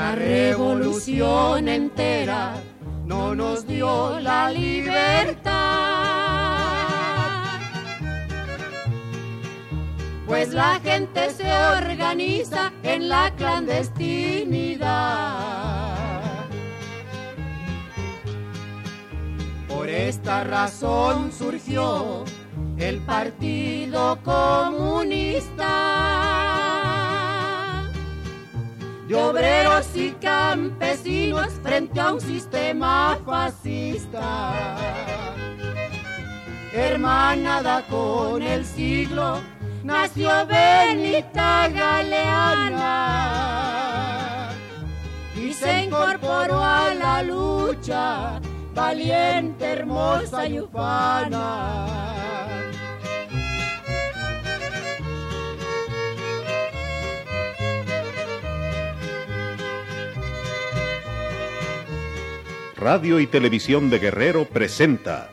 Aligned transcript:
La 0.00 0.14
revolución 0.14 1.68
entera 1.68 2.54
no 3.04 3.34
nos 3.34 3.66
dio 3.66 4.18
la 4.18 4.50
libertad. 4.50 5.50
Pues 10.26 10.54
la 10.54 10.80
gente 10.82 11.28
se 11.28 11.52
organiza 11.52 12.72
en 12.82 13.10
la 13.10 13.30
clandestinidad. 13.36 14.78
Por 19.68 19.90
esta 19.90 20.44
razón 20.44 21.30
surgió 21.30 22.24
el 22.78 23.00
Partido 23.00 24.18
Comunista 24.24 25.80
de 29.10 29.16
obreros 29.16 29.86
y 29.96 30.12
campesinos 30.12 31.52
frente 31.64 31.98
a 31.98 32.12
un 32.12 32.20
sistema 32.20 33.18
fascista. 33.26 34.76
Hermanada 36.72 37.84
con 37.88 38.40
el 38.40 38.64
siglo, 38.64 39.40
nació 39.82 40.30
Benita 40.46 41.66
Galeana 41.68 43.00
y 45.34 45.52
se 45.54 45.86
incorporó 45.86 46.62
a 46.62 46.94
la 46.94 47.24
lucha, 47.24 48.40
valiente, 48.72 49.72
hermosa 49.72 50.46
y 50.46 50.60
ufana. 50.60 52.09
Radio 62.80 63.20
y 63.20 63.26
Televisión 63.26 63.90
de 63.90 63.98
Guerrero 63.98 64.46
presenta 64.46 65.30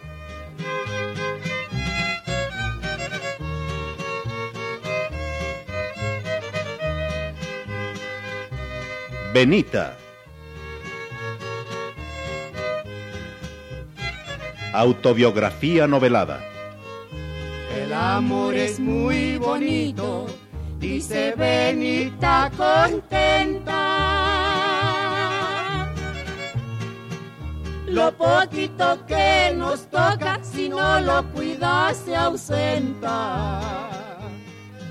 Benita. 9.34 9.96
Autobiografía 14.74 15.88
novelada. 15.88 16.44
El 17.82 17.94
amor 17.94 18.56
es 18.56 18.78
muy 18.78 19.38
bonito, 19.38 20.28
dice 20.80 21.34
Benita 21.38 22.52
contenta. 22.58 24.47
Lo 27.98 28.16
poquito 28.16 29.04
que 29.08 29.52
nos 29.56 29.88
toca, 29.88 30.40
si 30.44 30.70
no 30.70 31.00
lo 31.00 31.26
cuidas, 31.34 31.98
se 31.98 32.16
ausenta. 32.16 33.60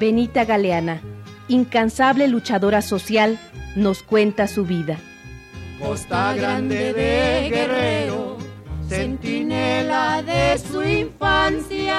Benita 0.01 0.45
Galeana, 0.45 1.01
incansable 1.47 2.27
luchadora 2.27 2.83
social, 2.83 3.39
nos 3.77 4.03
cuenta 4.03 4.49
su 4.49 4.65
vida. 4.65 4.99
Costa 5.79 6.35
Grande 6.35 6.93
de 6.93 7.49
Guerrero, 7.49 8.39
centinela 8.89 10.25
de 10.25 10.59
su 10.59 10.83
infancia. 10.83 11.95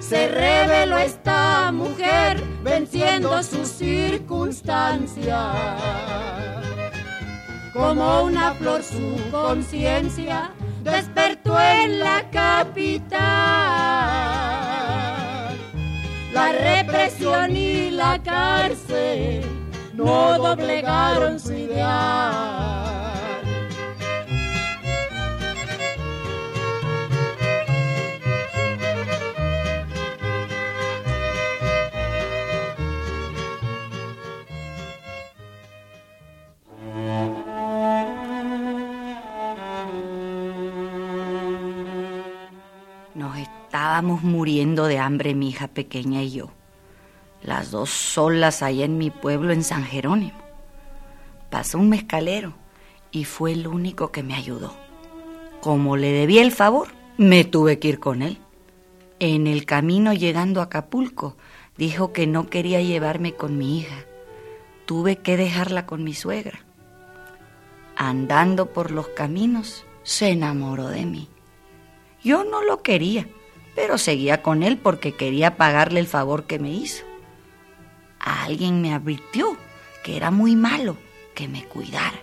Se 0.00 0.26
reveló 0.26 0.98
esta 0.98 1.70
mujer 1.70 2.42
venciendo 2.64 3.40
sus 3.44 3.68
circunstancias. 3.68 6.63
Como 7.74 8.22
una 8.22 8.54
flor 8.54 8.84
su 8.84 9.18
conciencia 9.32 10.52
despertó 10.84 11.58
en 11.58 11.98
la 11.98 12.30
capital. 12.30 13.18
La 16.32 16.52
represión 16.52 17.56
y 17.56 17.90
la 17.90 18.22
cárcel 18.22 19.44
no 19.92 20.38
doblegaron 20.38 21.40
su 21.40 21.52
ideal. 21.52 22.93
Muriendo 44.04 44.86
de 44.86 44.98
hambre, 44.98 45.34
mi 45.34 45.48
hija 45.48 45.68
pequeña 45.68 46.22
y 46.22 46.32
yo. 46.32 46.50
Las 47.42 47.70
dos 47.70 47.90
solas 47.90 48.62
allá 48.62 48.84
en 48.84 48.98
mi 48.98 49.10
pueblo, 49.10 49.52
en 49.52 49.64
San 49.64 49.84
Jerónimo. 49.84 50.38
Pasó 51.50 51.78
un 51.78 51.88
mezcalero 51.88 52.54
y 53.10 53.24
fue 53.24 53.52
el 53.52 53.66
único 53.66 54.10
que 54.10 54.22
me 54.22 54.34
ayudó. 54.34 54.74
Como 55.60 55.96
le 55.96 56.12
debía 56.12 56.42
el 56.42 56.52
favor, 56.52 56.88
me 57.16 57.44
tuve 57.44 57.78
que 57.78 57.88
ir 57.88 58.00
con 58.00 58.22
él. 58.22 58.38
En 59.20 59.46
el 59.46 59.64
camino 59.64 60.12
llegando 60.12 60.60
a 60.60 60.64
Acapulco, 60.64 61.36
dijo 61.76 62.12
que 62.12 62.26
no 62.26 62.48
quería 62.48 62.80
llevarme 62.80 63.34
con 63.34 63.56
mi 63.56 63.78
hija. 63.78 64.04
Tuve 64.86 65.16
que 65.16 65.36
dejarla 65.36 65.86
con 65.86 66.04
mi 66.04 66.14
suegra. 66.14 66.60
Andando 67.96 68.72
por 68.72 68.90
los 68.90 69.08
caminos, 69.08 69.86
se 70.02 70.30
enamoró 70.30 70.88
de 70.88 71.06
mí. 71.06 71.28
Yo 72.22 72.42
no 72.44 72.62
lo 72.62 72.82
quería, 72.82 73.28
pero 73.74 73.98
seguía 73.98 74.42
con 74.42 74.62
él 74.62 74.78
porque 74.78 75.14
quería 75.14 75.56
pagarle 75.56 76.00
el 76.00 76.06
favor 76.06 76.44
que 76.44 76.58
me 76.58 76.70
hizo. 76.70 77.04
Alguien 78.18 78.80
me 78.80 78.94
advirtió 78.94 79.56
que 80.02 80.16
era 80.16 80.30
muy 80.30 80.56
malo 80.56 80.96
que 81.34 81.48
me 81.48 81.64
cuidara. 81.64 82.18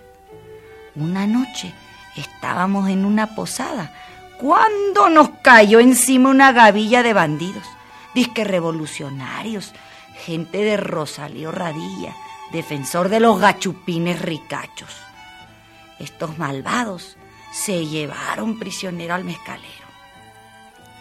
Una 0.94 1.26
noche 1.26 1.72
estábamos 2.16 2.88
en 2.88 3.04
una 3.04 3.34
posada 3.34 3.94
cuando 4.38 5.08
nos 5.08 5.30
cayó 5.42 5.78
encima 5.78 6.28
una 6.30 6.52
gavilla 6.52 7.02
de 7.02 7.12
bandidos, 7.12 7.64
disque 8.14 8.42
revolucionarios, 8.44 9.72
gente 10.24 10.58
de 10.58 10.76
Rosalío 10.76 11.52
Radilla, 11.52 12.14
defensor 12.50 13.08
de 13.08 13.20
los 13.20 13.40
gachupines 13.40 14.20
ricachos. 14.20 14.90
Estos 15.98 16.38
malvados 16.38 17.16
se 17.52 17.86
llevaron 17.86 18.58
prisionero 18.58 19.14
al 19.14 19.24
mezcalero. 19.24 19.81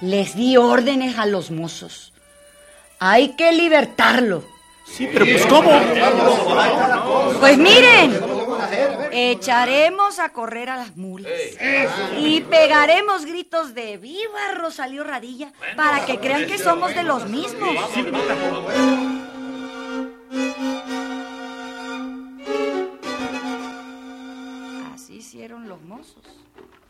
Les 0.02 0.36
di 0.36 0.58
órdenes 0.58 1.18
a 1.18 1.26
los 1.26 1.52
mozos. 1.52 2.12
Hay 3.00 3.30
que 3.36 3.52
libertarlo. 3.52 4.44
Sí, 4.86 5.08
pero 5.12 5.26
pues 5.26 5.46
¿cómo? 5.46 5.72
Pues 7.40 7.58
miren, 7.58 8.20
echaremos 9.12 10.20
a 10.20 10.30
correr 10.30 10.70
a 10.70 10.78
las 10.78 10.98
mulas 10.98 11.32
y 12.18 12.42
pegaremos 12.42 13.26
gritos 13.26 13.74
de 13.74 13.98
viva 13.98 14.52
Rosalío 14.56 15.04
Radilla 15.04 15.54
para 15.76 16.06
que 16.06 16.20
crean 16.20 16.46
que 16.48 16.58
somos 16.58 16.94
de 16.96 17.04
los 17.04 17.30
mismos. 17.30 17.76
Así 24.94 25.16
hicieron 25.16 25.70
los 25.70 25.82
mozos. 25.84 26.24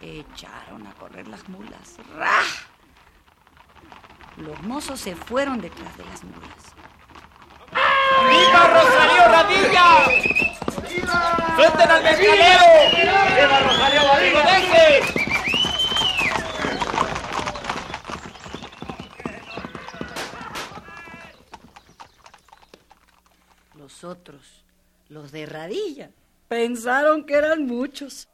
Echaron 0.02 0.88
a 0.88 0.94
correr 0.94 1.28
las 1.28 1.48
mulas. 1.48 1.98
¡Ra! 2.18 2.42
Los 4.38 4.62
mozos 4.64 5.00
se 5.00 5.16
fueron 5.16 5.62
detrás 5.62 5.96
de 5.98 6.06
las 6.06 6.24
mulas. 6.24 6.76
¡Viva 8.30 8.68
Rosario 8.68 9.24
Radilla! 9.28 10.06
¡Suelten 11.56 11.92
al 11.92 12.04
mezcalero! 12.04 12.66
¡Viva 13.36 13.60
Rosario 13.60 14.02
Radilla! 14.02 14.44
¡Deje! 14.46 15.22
Los 23.76 24.04
otros, 24.04 24.64
los 25.10 25.32
de 25.32 25.46
Radilla, 25.46 26.12
pensaron 26.48 27.26
que 27.26 27.36
eran 27.36 27.66
muchos. 27.66 28.28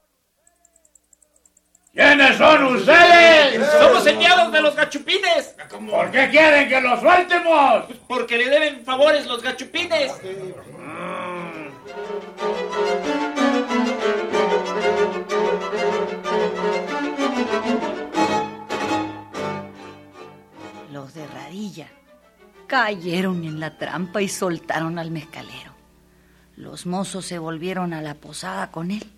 ¿Quiénes 1.98 2.38
son 2.38 2.76
ustedes? 2.76 3.68
Somos 3.72 4.06
enviados 4.06 4.52
de 4.52 4.62
los 4.62 4.76
gachupines. 4.76 5.56
¿Por 5.90 6.12
qué 6.12 6.30
quieren 6.30 6.70
que 6.70 6.80
los 6.80 7.00
sueltemos? 7.00 7.86
Porque 8.08 8.38
le 8.38 8.50
deben 8.50 8.86
favores 8.86 9.26
los 9.26 9.42
gachupines. 9.42 10.12
Los 20.92 21.16
de 21.16 21.26
Radilla 21.26 21.88
cayeron 22.68 23.44
en 23.44 23.60
la 23.60 23.76
trampa 23.76 24.22
y 24.22 24.28
soltaron 24.28 25.00
al 25.00 25.10
mezcalero. 25.10 25.74
Los 26.56 26.86
mozos 26.86 27.26
se 27.26 27.40
volvieron 27.40 27.92
a 27.94 28.04
la 28.04 28.14
posada 28.14 28.70
con 28.70 28.92
él. 28.92 29.17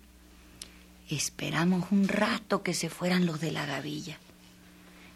Esperamos 1.10 1.90
un 1.90 2.06
rato 2.06 2.62
que 2.62 2.72
se 2.72 2.88
fueran 2.88 3.26
los 3.26 3.40
de 3.40 3.50
la 3.50 3.66
gavilla. 3.66 4.16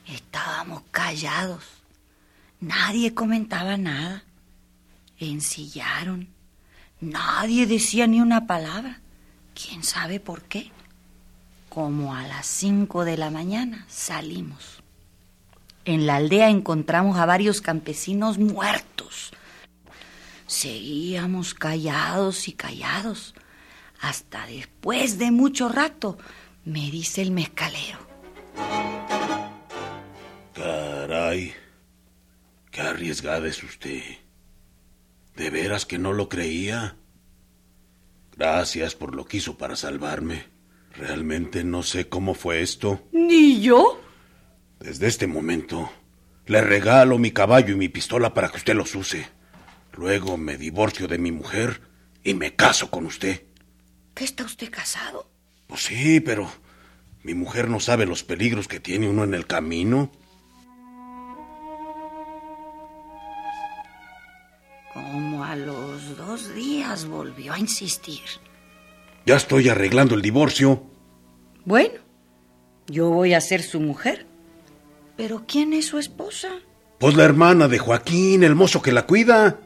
Estábamos 0.08 0.82
callados. 0.91 1.62
Nadie 2.58 3.14
comentaba 3.14 3.76
nada. 3.76 4.25
Ensillaron. 5.20 6.29
Nadie 7.00 7.67
decía 7.67 8.08
ni 8.08 8.20
una 8.20 8.49
palabra. 8.49 9.00
¿Quién 9.55 9.85
sabe 9.85 10.19
por 10.19 10.43
qué? 10.43 10.73
Como 11.69 12.12
a 12.12 12.26
las 12.26 12.46
cinco 12.46 13.05
de 13.05 13.17
la 13.17 13.31
mañana 13.31 13.87
salimos. 13.88 14.82
En 15.85 16.06
la 16.06 16.17
aldea 16.17 16.49
encontramos 16.49 17.19
a 17.19 17.26
varios 17.26 17.61
campesinos 17.61 18.38
muertos. 18.38 19.31
Seguíamos 20.49 21.55
callados 21.55 22.49
y 22.49 22.52
callados. 22.52 23.35
Hasta 24.04 24.46
después 24.46 25.18
de 25.18 25.30
mucho 25.30 25.70
rato, 25.70 26.18
me 26.66 26.90
dice 26.90 27.22
el 27.22 27.30
mezcalero. 27.30 27.98
Caray, 30.52 31.54
qué 32.70 32.80
arriesgada 32.82 33.48
es 33.48 33.62
usted. 33.62 34.02
¿De 35.34 35.48
veras 35.48 35.86
que 35.86 35.96
no 35.96 36.12
lo 36.12 36.28
creía? 36.28 36.98
Gracias 38.36 38.94
por 38.94 39.14
lo 39.14 39.24
que 39.24 39.38
hizo 39.38 39.56
para 39.56 39.74
salvarme. 39.74 40.48
Realmente 40.92 41.64
no 41.64 41.82
sé 41.82 42.06
cómo 42.06 42.34
fue 42.34 42.60
esto. 42.60 43.08
¿Ni 43.10 43.62
yo? 43.62 44.02
Desde 44.80 45.06
este 45.06 45.26
momento, 45.26 45.90
le 46.44 46.60
regalo 46.60 47.16
mi 47.16 47.30
caballo 47.30 47.72
y 47.72 47.78
mi 47.78 47.88
pistola 47.88 48.34
para 48.34 48.50
que 48.50 48.58
usted 48.58 48.74
los 48.74 48.94
use. 48.94 49.26
Luego 49.94 50.36
me 50.36 50.58
divorcio 50.58 51.08
de 51.08 51.16
mi 51.16 51.32
mujer 51.32 51.80
y 52.22 52.34
me 52.34 52.54
caso 52.54 52.90
con 52.90 53.06
usted. 53.06 53.53
¿Qué 54.14 54.25
está 54.25 54.44
usted 54.44 54.70
casado? 54.70 55.28
Pues 55.66 55.82
sí, 55.82 56.20
pero 56.20 56.50
mi 57.22 57.34
mujer 57.34 57.69
no 57.69 57.81
sabe 57.81 58.06
los 58.06 58.22
peligros 58.22 58.69
que 58.69 58.81
tiene 58.81 59.08
uno 59.08 59.25
en 59.25 59.34
el 59.34 59.46
camino. 59.46 60.11
Como 64.93 65.43
a 65.43 65.56
los 65.56 66.16
dos 66.16 66.55
días 66.55 67.06
volvió 67.06 67.52
a 67.52 67.58
insistir. 67.58 68.20
Ya 69.26 69.37
estoy 69.37 69.69
arreglando 69.69 70.14
el 70.14 70.22
divorcio. 70.22 70.84
Bueno, 71.64 71.94
yo 72.87 73.10
voy 73.10 73.34
a 73.34 73.40
ser 73.40 73.62
su 73.62 73.81
mujer. 73.81 74.26
¿Pero 75.17 75.44
quién 75.46 75.72
es 75.72 75.87
su 75.87 75.99
esposa? 75.99 76.49
Pues 76.99 77.17
la 77.17 77.25
hermana 77.25 77.67
de 77.69 77.78
Joaquín, 77.78 78.44
el 78.44 78.55
mozo 78.55 78.82
que 78.82 78.93
la 78.93 79.06
cuida. 79.06 79.58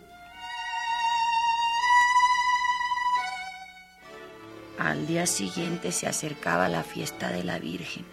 Día 5.08 5.26
siguiente 5.26 5.90
se 5.90 6.06
acercaba 6.06 6.68
la 6.68 6.84
fiesta 6.84 7.30
de 7.30 7.42
la 7.42 7.58
Virgen. 7.58 8.04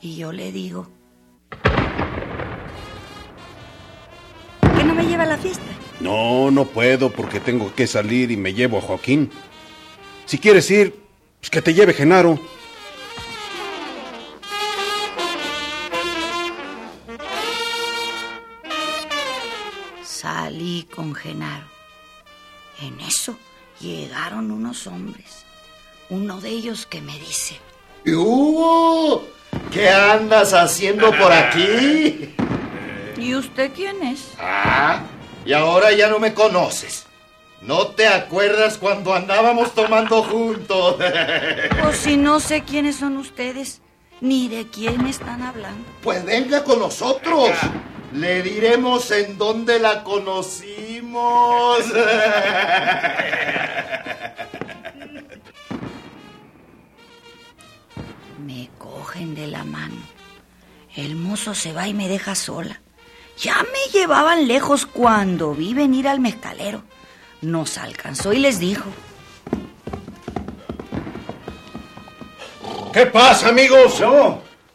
Y 0.00 0.16
yo 0.16 0.30
le 0.30 0.52
digo... 0.52 0.88
¿Por 4.60 4.74
qué 4.76 4.84
no 4.84 4.94
me 4.94 5.06
lleva 5.06 5.22
a 5.22 5.26
la 5.26 5.38
fiesta? 5.38 5.64
No, 6.00 6.50
no 6.50 6.66
puedo 6.66 7.10
porque 7.10 7.40
tengo 7.40 7.74
que 7.74 7.86
salir 7.86 8.30
y 8.30 8.36
me 8.36 8.52
llevo 8.52 8.78
a 8.78 8.82
Joaquín. 8.82 9.30
Si 10.26 10.38
quieres 10.38 10.70
ir, 10.70 10.94
pues 11.40 11.50
que 11.50 11.62
te 11.62 11.72
lleve 11.72 11.94
Genaro. 11.94 12.38
Salí 20.04 20.86
con 20.94 21.14
Genaro. 21.14 21.66
En 22.80 23.00
eso 23.00 23.38
llegaron 23.80 24.50
unos 24.50 24.86
hombres. 24.86 25.46
Uno 26.12 26.40
de 26.42 26.50
ellos 26.50 26.84
que 26.84 27.00
me 27.00 27.18
dice... 27.18 27.58
¿Y 28.04 28.12
hubo? 28.12 29.26
¿Qué 29.72 29.88
andas 29.88 30.52
haciendo 30.52 31.10
por 31.10 31.32
aquí? 31.32 32.34
¿Y 33.16 33.34
usted 33.34 33.72
quién 33.74 34.02
es? 34.02 34.32
Ah, 34.38 35.00
y 35.46 35.54
ahora 35.54 35.90
ya 35.92 36.08
no 36.08 36.18
me 36.18 36.34
conoces. 36.34 37.06
¿No 37.62 37.86
te 37.86 38.06
acuerdas 38.08 38.76
cuando 38.76 39.14
andábamos 39.14 39.74
tomando 39.74 40.22
juntos? 40.22 40.96
Pues 41.82 41.96
si 41.96 42.18
no 42.18 42.40
sé 42.40 42.60
quiénes 42.62 42.96
son 42.96 43.16
ustedes, 43.16 43.80
ni 44.20 44.48
de 44.48 44.66
quién 44.66 45.06
están 45.06 45.40
hablando. 45.40 45.82
Pues 46.02 46.22
venga 46.26 46.62
con 46.62 46.78
nosotros. 46.78 47.52
Le 48.12 48.42
diremos 48.42 49.10
en 49.12 49.38
dónde 49.38 49.78
la 49.78 50.04
conocimos. 50.04 51.78
Me 58.44 58.68
cogen 58.76 59.36
de 59.36 59.46
la 59.46 59.62
mano. 59.62 60.02
El 60.96 61.14
mozo 61.14 61.54
se 61.54 61.72
va 61.72 61.86
y 61.86 61.94
me 61.94 62.08
deja 62.08 62.34
sola. 62.34 62.80
Ya 63.38 63.54
me 63.62 63.92
llevaban 63.92 64.48
lejos 64.48 64.84
cuando 64.84 65.54
vi 65.54 65.74
venir 65.74 66.08
al 66.08 66.18
mezcalero. 66.18 66.82
Nos 67.40 67.78
alcanzó 67.78 68.32
y 68.32 68.38
les 68.38 68.58
dijo. 68.58 68.84
¿Qué 72.92 73.06
pasa, 73.06 73.50
amigos? 73.50 74.02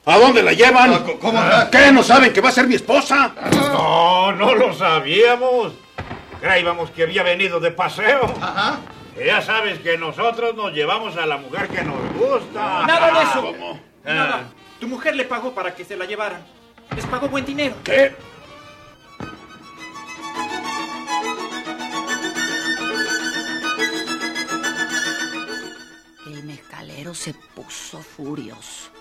¿A 0.05 0.17
dónde 0.17 0.43
la 0.43 0.53
llevan? 0.53 1.03
¿Cómo? 1.19 1.39
¿Qué? 1.69 1.91
¿No 1.91 2.03
saben 2.03 2.31
que 2.31 2.39
va 2.39 2.49
a 2.49 2.53
ser 2.53 2.67
mi 2.67 2.75
esposa? 2.75 3.33
No, 3.51 4.31
no 4.31 4.55
lo 4.55 4.73
sabíamos. 4.73 5.73
Creíamos 6.39 6.89
que 6.91 7.03
había 7.03 7.23
venido 7.23 7.59
de 7.59 7.71
paseo. 7.71 8.33
Ajá. 8.41 8.79
Ya 9.23 9.41
sabes 9.41 9.79
que 9.79 9.97
nosotros 9.97 10.55
nos 10.55 10.73
llevamos 10.73 11.17
a 11.17 11.25
la 11.25 11.37
mujer 11.37 11.67
que 11.69 11.83
nos 11.83 12.13
gusta. 12.13 12.85
Nada 12.85 13.19
de 13.19 13.23
eso. 13.23 13.41
¿Cómo? 13.41 13.79
Nada. 14.03 14.49
Tu 14.79 14.87
mujer 14.87 15.15
le 15.15 15.25
pagó 15.25 15.53
para 15.53 15.73
que 15.73 15.83
se 15.83 15.97
la 15.97 16.05
llevaran. 16.05 16.45
Les 16.95 17.05
pagó 17.07 17.27
buen 17.27 17.43
dinero. 17.43 17.75
¿Qué? 17.83 18.15
El 26.27 26.43
mezcalero 26.43 27.15
se 27.15 27.33
puso 27.33 27.99
furioso. 27.99 28.91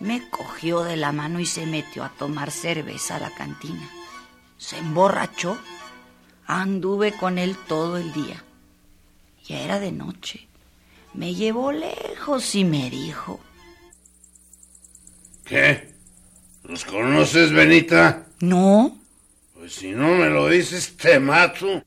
Me 0.00 0.28
cogió 0.30 0.82
de 0.82 0.96
la 0.96 1.12
mano 1.12 1.40
y 1.40 1.46
se 1.46 1.64
metió 1.66 2.04
a 2.04 2.10
tomar 2.10 2.50
cerveza 2.50 3.16
a 3.16 3.20
la 3.20 3.30
cantina. 3.30 3.88
Se 4.58 4.78
emborrachó. 4.78 5.58
Anduve 6.46 7.12
con 7.12 7.38
él 7.38 7.56
todo 7.68 7.96
el 7.96 8.12
día. 8.12 8.42
Ya 9.50 9.62
era 9.62 9.80
de 9.80 9.90
noche. 9.90 10.46
Me 11.12 11.34
llevó 11.34 11.72
lejos 11.72 12.54
y 12.54 12.64
me 12.64 12.88
dijo, 12.88 13.40
¿Qué? 15.44 15.92
¿Los 16.62 16.84
conoces, 16.84 17.50
Benita? 17.50 18.28
no, 18.38 18.96
Pues 19.54 19.72
si 19.74 19.90
no 19.90 20.14
me 20.14 20.30
lo 20.30 20.48
dices, 20.48 20.96
te 20.96 21.18
mato. 21.18 21.82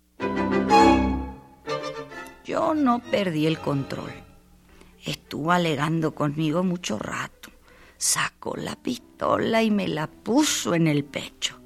yo 2.43 2.73
no 2.75 2.99
perdí 2.99 3.47
el 3.47 3.57
control. 3.59 4.11
Estuvo 5.05 5.53
alegando 5.53 6.13
conmigo 6.13 6.63
mucho 6.65 6.99
rato. 6.99 7.49
Sacó 7.95 8.57
la 8.57 8.75
pistola 8.75 9.63
y 9.63 9.71
me 9.71 9.87
la 9.87 10.07
puso 10.07 10.75
en 10.75 10.87
el 10.87 11.05
pecho. 11.05 11.57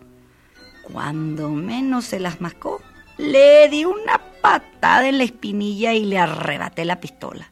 Cuando 0.84 1.50
menos 1.50 2.06
se 2.06 2.20
las 2.20 2.40
mascó, 2.40 2.84
le 3.18 3.68
di 3.70 3.84
una 3.84 4.20
patada 4.42 5.08
en 5.08 5.18
la 5.18 5.24
espinilla 5.24 5.94
y 5.94 6.06
le 6.06 6.18
arrebaté 6.18 6.86
la 6.86 7.00
pistola. 7.00 7.52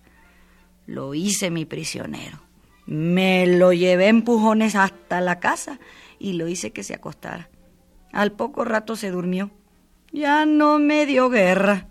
Lo 0.85 1.13
hice 1.13 1.49
mi 1.49 1.65
prisionero. 1.65 2.39
Me 2.85 3.47
lo 3.47 3.73
llevé 3.73 4.07
empujones 4.07 4.75
hasta 4.75 5.21
la 5.21 5.39
casa 5.39 5.79
y 6.19 6.33
lo 6.33 6.47
hice 6.47 6.71
que 6.71 6.83
se 6.83 6.93
acostara. 6.93 7.49
Al 8.11 8.31
poco 8.31 8.63
rato 8.63 8.95
se 8.95 9.11
durmió. 9.11 9.51
Ya 10.11 10.45
no 10.45 10.79
me 10.79 11.05
dio 11.05 11.29
guerra. 11.29 11.87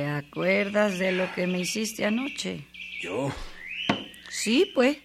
¿Te 0.00 0.06
acuerdas 0.06 0.98
de 0.98 1.12
lo 1.12 1.30
que 1.34 1.46
me 1.46 1.60
hiciste 1.60 2.06
anoche? 2.06 2.64
¿Yo? 3.02 3.30
Sí, 4.30 4.72
pues. 4.74 4.96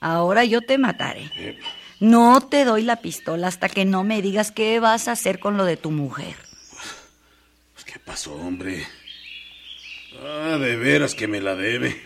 Ahora 0.00 0.46
yo 0.46 0.62
te 0.62 0.78
mataré. 0.78 1.30
Eh, 1.36 1.58
No 2.00 2.40
te 2.48 2.64
doy 2.64 2.80
la 2.82 3.02
pistola 3.02 3.48
hasta 3.48 3.68
que 3.68 3.84
no 3.84 4.02
me 4.02 4.22
digas 4.22 4.50
qué 4.50 4.80
vas 4.80 5.08
a 5.08 5.12
hacer 5.12 5.40
con 5.40 5.58
lo 5.58 5.66
de 5.66 5.76
tu 5.76 5.90
mujer. 5.90 6.36
pues, 7.74 7.84
¿Qué 7.84 7.98
pasó, 7.98 8.32
hombre? 8.34 8.86
Ah, 10.22 10.56
de 10.58 10.76
veras 10.76 11.14
que 11.14 11.28
me 11.28 11.42
la 11.42 11.54
debe. 11.54 12.00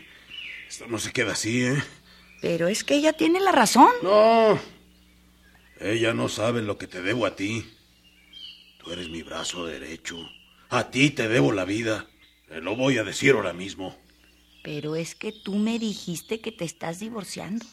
Esto 0.68 0.88
no 0.88 0.98
se 0.98 1.12
queda 1.12 1.34
así, 1.34 1.64
¿eh? 1.64 1.80
Pero 2.40 2.66
es 2.66 2.82
que 2.82 2.96
ella 2.96 3.12
tiene 3.12 3.38
la 3.38 3.52
razón. 3.52 3.92
No. 4.02 4.58
Ella 5.78 6.12
no 6.14 6.28
sabe 6.28 6.62
lo 6.62 6.78
que 6.78 6.88
te 6.88 7.00
debo 7.00 7.26
a 7.26 7.36
ti. 7.36 7.64
Tú 8.82 8.90
eres 8.90 9.08
mi 9.08 9.22
brazo 9.22 9.66
derecho. 9.66 10.18
A 10.70 10.90
ti 10.90 11.10
te 11.10 11.28
debo 11.28 11.52
la 11.52 11.64
vida. 11.64 12.08
Te 12.48 12.60
lo 12.60 12.76
voy 12.76 12.98
a 12.98 13.04
decir 13.04 13.32
ahora 13.32 13.52
mismo. 13.52 13.96
Pero 14.62 14.96
es 14.96 15.14
que 15.14 15.32
tú 15.32 15.56
me 15.56 15.78
dijiste 15.78 16.40
que 16.40 16.52
te 16.52 16.64
estás 16.64 17.00
divorciando. 17.00 17.66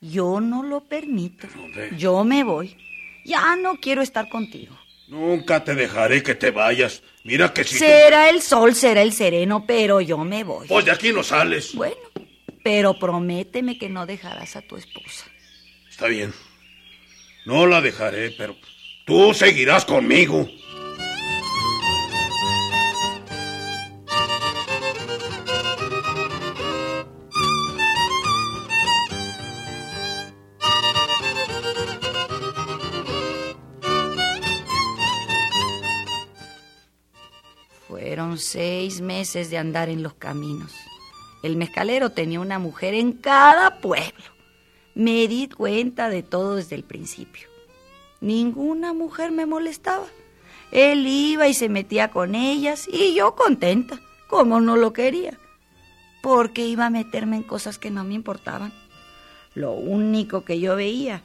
Yo 0.00 0.40
no 0.40 0.62
lo 0.62 0.84
permito. 0.84 1.48
Yo 1.96 2.24
me 2.24 2.44
voy. 2.44 2.76
Ya 3.24 3.56
no 3.56 3.76
quiero 3.76 4.02
estar 4.02 4.28
contigo. 4.28 4.76
Nunca 5.08 5.64
te 5.64 5.74
dejaré 5.74 6.22
que 6.22 6.34
te 6.34 6.52
vayas. 6.52 7.02
Mira 7.24 7.52
que 7.52 7.64
si... 7.64 7.78
Será 7.78 8.30
el 8.30 8.40
sol, 8.42 8.74
será 8.74 9.02
el 9.02 9.12
sereno, 9.12 9.64
pero 9.66 10.00
yo 10.00 10.18
me 10.18 10.44
voy. 10.44 10.68
Pues 10.68 10.84
de 10.84 10.92
aquí 10.92 11.12
no 11.12 11.22
sales. 11.22 11.74
Bueno, 11.74 11.96
pero 12.62 12.98
prométeme 12.98 13.76
que 13.76 13.88
no 13.88 14.06
dejarás 14.06 14.54
a 14.56 14.62
tu 14.62 14.76
esposa. 14.76 15.26
Está 15.88 16.06
bien. 16.06 16.32
No 17.44 17.66
la 17.66 17.80
dejaré, 17.80 18.30
pero 18.30 18.56
tú 19.04 19.34
seguirás 19.34 19.84
conmigo. 19.84 20.48
Seis 38.36 39.00
meses 39.00 39.50
de 39.50 39.58
andar 39.58 39.88
en 39.88 40.02
los 40.02 40.14
caminos. 40.14 40.72
El 41.42 41.56
mezcalero 41.56 42.10
tenía 42.10 42.40
una 42.40 42.58
mujer 42.58 42.94
en 42.94 43.12
cada 43.12 43.80
pueblo. 43.80 44.24
Me 44.94 45.26
di 45.28 45.48
cuenta 45.48 46.08
de 46.08 46.22
todo 46.22 46.56
desde 46.56 46.76
el 46.76 46.84
principio. 46.84 47.48
Ninguna 48.20 48.92
mujer 48.92 49.30
me 49.30 49.46
molestaba. 49.46 50.06
Él 50.72 51.06
iba 51.06 51.48
y 51.48 51.54
se 51.54 51.68
metía 51.68 52.10
con 52.10 52.34
ellas 52.34 52.86
y 52.92 53.14
yo 53.14 53.34
contenta, 53.34 54.00
como 54.28 54.60
no 54.60 54.76
lo 54.76 54.92
quería, 54.92 55.38
porque 56.22 56.66
iba 56.66 56.86
a 56.86 56.90
meterme 56.90 57.36
en 57.36 57.42
cosas 57.42 57.78
que 57.78 57.90
no 57.90 58.04
me 58.04 58.14
importaban. 58.14 58.72
Lo 59.54 59.72
único 59.72 60.44
que 60.44 60.60
yo 60.60 60.76
veía 60.76 61.22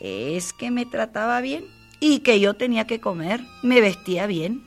es 0.00 0.52
que 0.52 0.70
me 0.70 0.86
trataba 0.86 1.40
bien 1.40 1.66
y 2.00 2.20
que 2.20 2.40
yo 2.40 2.54
tenía 2.54 2.86
que 2.86 3.00
comer, 3.00 3.42
me 3.62 3.80
vestía 3.80 4.26
bien. 4.26 4.64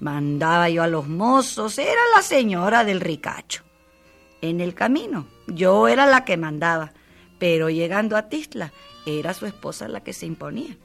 Mandaba 0.00 0.70
yo 0.70 0.82
a 0.82 0.88
los 0.88 1.08
mozos, 1.08 1.78
era 1.78 2.00
la 2.16 2.22
señora 2.22 2.84
del 2.84 3.00
ricacho. 3.00 3.62
En 4.40 4.62
el 4.62 4.74
camino, 4.74 5.26
yo 5.46 5.88
era 5.88 6.06
la 6.06 6.24
que 6.24 6.38
mandaba, 6.38 6.94
pero 7.38 7.68
llegando 7.68 8.16
a 8.16 8.30
Tistla, 8.30 8.72
era 9.04 9.34
su 9.34 9.44
esposa 9.44 9.88
la 9.88 10.02
que 10.02 10.14
se 10.14 10.24
imponía. 10.24 10.76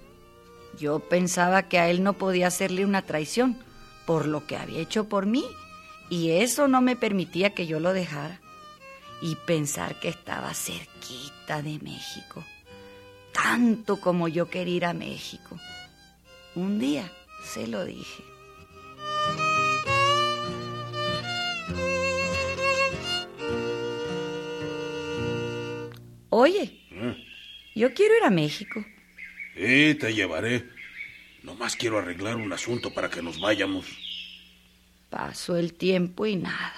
Yo 0.77 0.99
pensaba 0.99 1.63
que 1.63 1.79
a 1.79 1.89
él 1.89 2.03
no 2.03 2.13
podía 2.13 2.47
hacerle 2.47 2.83
una 2.83 3.01
traición 3.03 3.57
por 4.05 4.27
lo 4.27 4.45
que 4.45 4.57
había 4.57 4.81
hecho 4.81 5.07
por 5.07 5.25
mí, 5.25 5.45
y 6.09 6.31
eso 6.31 6.67
no 6.67 6.81
me 6.81 6.97
permitía 6.97 7.51
que 7.51 7.67
yo 7.67 7.79
lo 7.79 7.93
dejara. 7.93 8.41
Y 9.21 9.35
pensar 9.35 9.97
que 10.01 10.09
estaba 10.09 10.53
cerquita 10.53 11.61
de 11.61 11.79
México, 11.79 12.43
tanto 13.31 14.01
como 14.01 14.27
yo 14.27 14.49
quería 14.49 14.75
ir 14.75 14.85
a 14.85 14.93
México. 14.93 15.57
Un 16.53 16.79
día 16.79 17.09
se 17.45 17.65
lo 17.65 17.85
dije. 17.85 18.34
Oye, 26.37 26.81
yo 27.75 27.93
quiero 27.93 28.17
ir 28.17 28.23
a 28.23 28.29
México. 28.29 28.85
Sí, 29.55 29.95
te 29.95 30.13
llevaré. 30.13 30.65
Nomás 31.43 31.77
quiero 31.77 31.97
arreglar 31.97 32.35
un 32.35 32.51
asunto 32.51 32.93
para 32.93 33.09
que 33.09 33.21
nos 33.21 33.39
vayamos. 33.39 33.85
Pasó 35.09 35.55
el 35.55 35.73
tiempo 35.73 36.25
y 36.25 36.35
nada. 36.35 36.73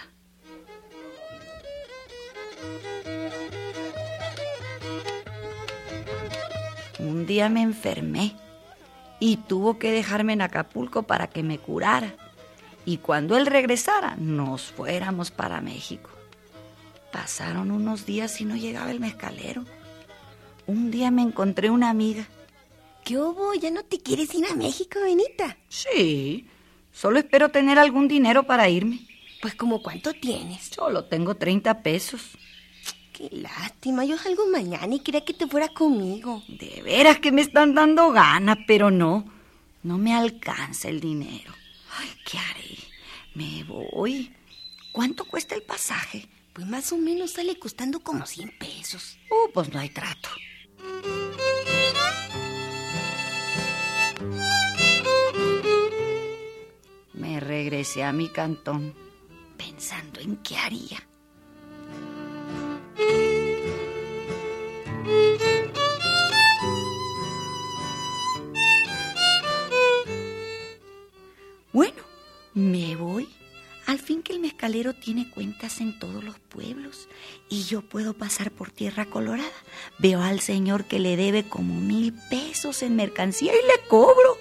Un 7.00 7.26
día 7.26 7.50
me 7.50 7.64
enfermé 7.64 8.36
y 9.20 9.38
tuvo 9.38 9.80
que 9.80 9.92
dejarme 9.92 10.34
en 10.34 10.44
Acapulco 10.44 11.04
para 11.04 11.28
que 11.28 11.42
me 11.42 11.58
curara. 11.58 12.27
Y 12.88 13.00
cuando 13.00 13.36
él 13.36 13.48
regresara, 13.48 14.16
nos 14.16 14.72
fuéramos 14.72 15.30
para 15.30 15.60
México. 15.60 16.10
Pasaron 17.12 17.70
unos 17.70 18.06
días 18.06 18.40
y 18.40 18.46
no 18.46 18.56
llegaba 18.56 18.92
el 18.92 19.02
mezcalero. 19.02 19.66
Un 20.68 20.90
día 20.90 21.12
me 21.12 21.22
encontré 21.22 21.70
una 21.70 21.90
amiga. 21.90 22.30
¿Qué 23.04 23.18
hubo? 23.18 23.54
¿Ya 23.56 23.72
no 23.72 23.84
te 23.84 24.00
quieres 24.00 24.34
ir 24.36 24.46
a 24.46 24.56
México, 24.56 25.02
Benita? 25.02 25.58
Sí, 25.68 26.48
solo 26.94 27.20
espero 27.20 27.50
tener 27.50 27.78
algún 27.78 28.08
dinero 28.08 28.44
para 28.44 28.70
irme. 28.70 29.02
Pues 29.42 29.54
como 29.54 29.82
cuánto 29.84 30.14
tienes? 30.14 30.68
Solo 30.74 31.04
tengo 31.04 31.36
30 31.36 31.84
pesos. 31.84 32.38
Qué 33.12 33.28
lástima, 33.34 34.06
yo 34.06 34.18
salgo 34.18 34.48
mañana 34.48 34.96
y 34.96 35.00
quería 35.00 35.26
que 35.26 35.34
te 35.34 35.46
fuera 35.46 35.68
conmigo. 35.68 36.42
De 36.48 36.82
veras 36.84 37.20
que 37.20 37.34
me 37.34 37.42
están 37.42 37.74
dando 37.74 38.14
ganas, 38.14 38.60
pero 38.66 38.92
no, 38.92 39.26
no 39.84 39.98
me 39.98 40.16
alcanza 40.16 40.88
el 40.88 41.02
dinero. 41.02 41.52
Ay, 41.98 42.10
¿qué 42.26 42.38
haré? 42.38 42.78
Me 43.34 43.64
voy. 43.64 44.32
¿Cuánto 44.92 45.26
cuesta 45.26 45.56
el 45.56 45.64
pasaje? 45.64 46.30
Pues 46.54 46.68
más 46.68 46.92
o 46.92 46.98
menos 46.98 47.32
sale 47.32 47.58
costando 47.58 48.00
como 48.00 48.26
100 48.26 48.58
pesos. 48.60 49.18
Uh, 49.32 49.52
pues 49.52 49.74
no 49.74 49.80
hay 49.80 49.90
trato. 49.90 50.30
Me 57.14 57.40
regresé 57.40 58.04
a 58.04 58.14
mi 58.14 58.30
cantón 58.30 58.94
pensando 59.58 60.20
en 60.20 60.38
qué 60.38 60.58
haría. 60.58 61.08
Me 72.58 72.96
voy. 72.96 73.30
Al 73.86 74.00
fin 74.00 74.24
que 74.24 74.34
el 74.34 74.40
mezcalero 74.40 74.94
tiene 74.94 75.30
cuentas 75.30 75.80
en 75.80 75.98
todos 75.98 76.24
los 76.24 76.40
pueblos 76.40 77.08
y 77.50 77.64
yo 77.64 77.84
puedo 77.84 78.16
pasar 78.16 78.52
por 78.52 78.72
tierra 78.72 79.06
colorada. 79.06 79.48
Veo 80.00 80.22
al 80.22 80.40
señor 80.40 80.86
que 80.86 81.00
le 81.00 81.16
debe 81.16 81.48
como 81.48 81.76
mil 81.76 82.14
pesos 82.32 82.82
en 82.82 82.96
mercancía 82.96 83.54
y 83.54 83.66
le 83.68 83.88
cobro. 83.88 84.38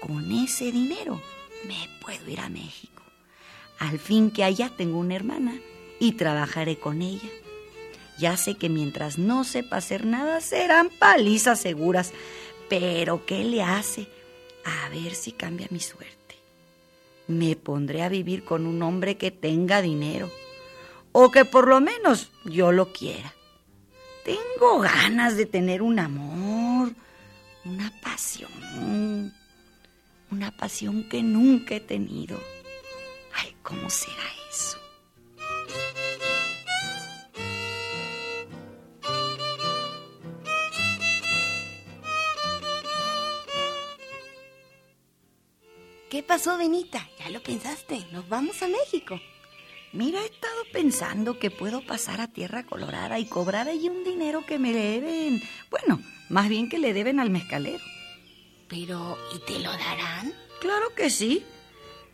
Con 0.00 0.30
ese 0.30 0.70
dinero 0.70 1.20
me 1.66 1.88
puedo 2.02 2.30
ir 2.30 2.40
a 2.40 2.50
México. 2.50 3.02
Al 3.78 3.98
fin 3.98 4.30
que 4.30 4.44
allá 4.44 4.70
tengo 4.76 4.98
una 4.98 5.16
hermana 5.16 5.58
y 5.98 6.12
trabajaré 6.12 6.78
con 6.78 7.00
ella. 7.00 7.30
Ya 8.18 8.36
sé 8.36 8.56
que 8.56 8.68
mientras 8.68 9.16
no 9.16 9.44
sepa 9.44 9.78
hacer 9.78 10.04
nada 10.04 10.42
serán 10.42 10.90
palizas 10.90 11.58
seguras, 11.58 12.12
pero 12.68 13.24
¿qué 13.24 13.44
le 13.44 13.62
hace? 13.62 14.06
A 14.64 14.90
ver 14.90 15.14
si 15.14 15.32
cambia 15.32 15.66
mi 15.70 15.80
suerte. 15.80 16.19
Me 17.30 17.54
pondré 17.54 18.02
a 18.02 18.08
vivir 18.08 18.42
con 18.44 18.66
un 18.66 18.82
hombre 18.82 19.16
que 19.16 19.30
tenga 19.30 19.80
dinero, 19.80 20.28
o 21.12 21.30
que 21.30 21.44
por 21.44 21.68
lo 21.68 21.80
menos 21.80 22.28
yo 22.44 22.72
lo 22.72 22.92
quiera. 22.92 23.32
Tengo 24.24 24.80
ganas 24.80 25.36
de 25.36 25.46
tener 25.46 25.80
un 25.80 26.00
amor, 26.00 26.92
una 27.64 27.92
pasión, 28.02 29.32
una 30.32 30.50
pasión 30.50 31.08
que 31.08 31.22
nunca 31.22 31.76
he 31.76 31.80
tenido. 31.80 32.36
Ay, 33.32 33.54
¿cómo 33.62 33.88
será 33.88 34.39
¿Qué 46.10 46.24
pasó, 46.24 46.58
Benita? 46.58 47.08
¿Ya 47.20 47.30
lo 47.30 47.40
pensaste? 47.40 48.04
Nos 48.10 48.28
vamos 48.28 48.60
a 48.62 48.66
México. 48.68 49.20
Mira, 49.92 50.20
he 50.20 50.24
estado 50.24 50.64
pensando 50.72 51.38
que 51.38 51.52
puedo 51.52 51.86
pasar 51.86 52.20
a 52.20 52.26
Tierra 52.26 52.66
Colorada 52.66 53.20
y 53.20 53.26
cobrar 53.26 53.68
allí 53.68 53.88
un 53.88 54.02
dinero 54.02 54.44
que 54.44 54.58
me 54.58 54.72
deben. 54.72 55.40
Bueno, 55.70 56.00
más 56.28 56.48
bien 56.48 56.68
que 56.68 56.80
le 56.80 56.94
deben 56.94 57.20
al 57.20 57.30
mezcalero. 57.30 57.84
Pero, 58.66 59.16
¿y 59.36 59.38
te 59.46 59.60
lo 59.60 59.70
darán? 59.70 60.34
Claro 60.60 60.92
que 60.96 61.10
sí. 61.10 61.44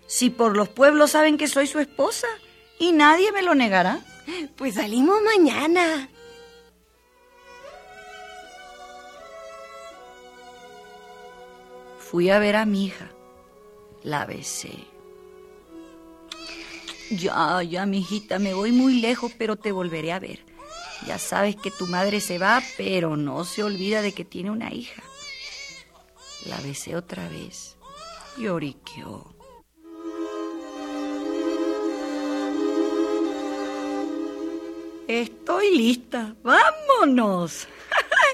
Si 0.06 0.28
por 0.28 0.58
los 0.58 0.68
pueblos 0.68 1.12
saben 1.12 1.38
que 1.38 1.48
soy 1.48 1.66
su 1.66 1.78
esposa 1.78 2.28
y 2.78 2.92
nadie 2.92 3.32
me 3.32 3.40
lo 3.40 3.54
negará. 3.54 4.00
Pues 4.56 4.74
salimos 4.74 5.22
mañana. 5.22 6.10
Fui 11.98 12.28
a 12.28 12.38
ver 12.38 12.56
a 12.56 12.66
mi 12.66 12.84
hija. 12.84 13.15
La 14.02 14.24
besé. 14.26 14.72
Ya, 17.10 17.62
ya, 17.62 17.86
mi 17.86 17.98
hijita, 17.98 18.38
me 18.38 18.54
voy 18.54 18.72
muy 18.72 19.00
lejos, 19.00 19.32
pero 19.38 19.56
te 19.56 19.72
volveré 19.72 20.12
a 20.12 20.18
ver. 20.18 20.44
Ya 21.06 21.18
sabes 21.18 21.56
que 21.56 21.70
tu 21.70 21.86
madre 21.86 22.20
se 22.20 22.38
va, 22.38 22.62
pero 22.76 23.16
no 23.16 23.44
se 23.44 23.62
olvida 23.62 24.02
de 24.02 24.12
que 24.12 24.24
tiene 24.24 24.50
una 24.50 24.72
hija. 24.72 25.02
La 26.46 26.60
besé 26.60 26.96
otra 26.96 27.28
vez. 27.28 27.76
Lloriqueó. 28.36 29.34
Estoy 35.08 35.76
lista. 35.76 36.34
¡Vámonos! 36.42 37.68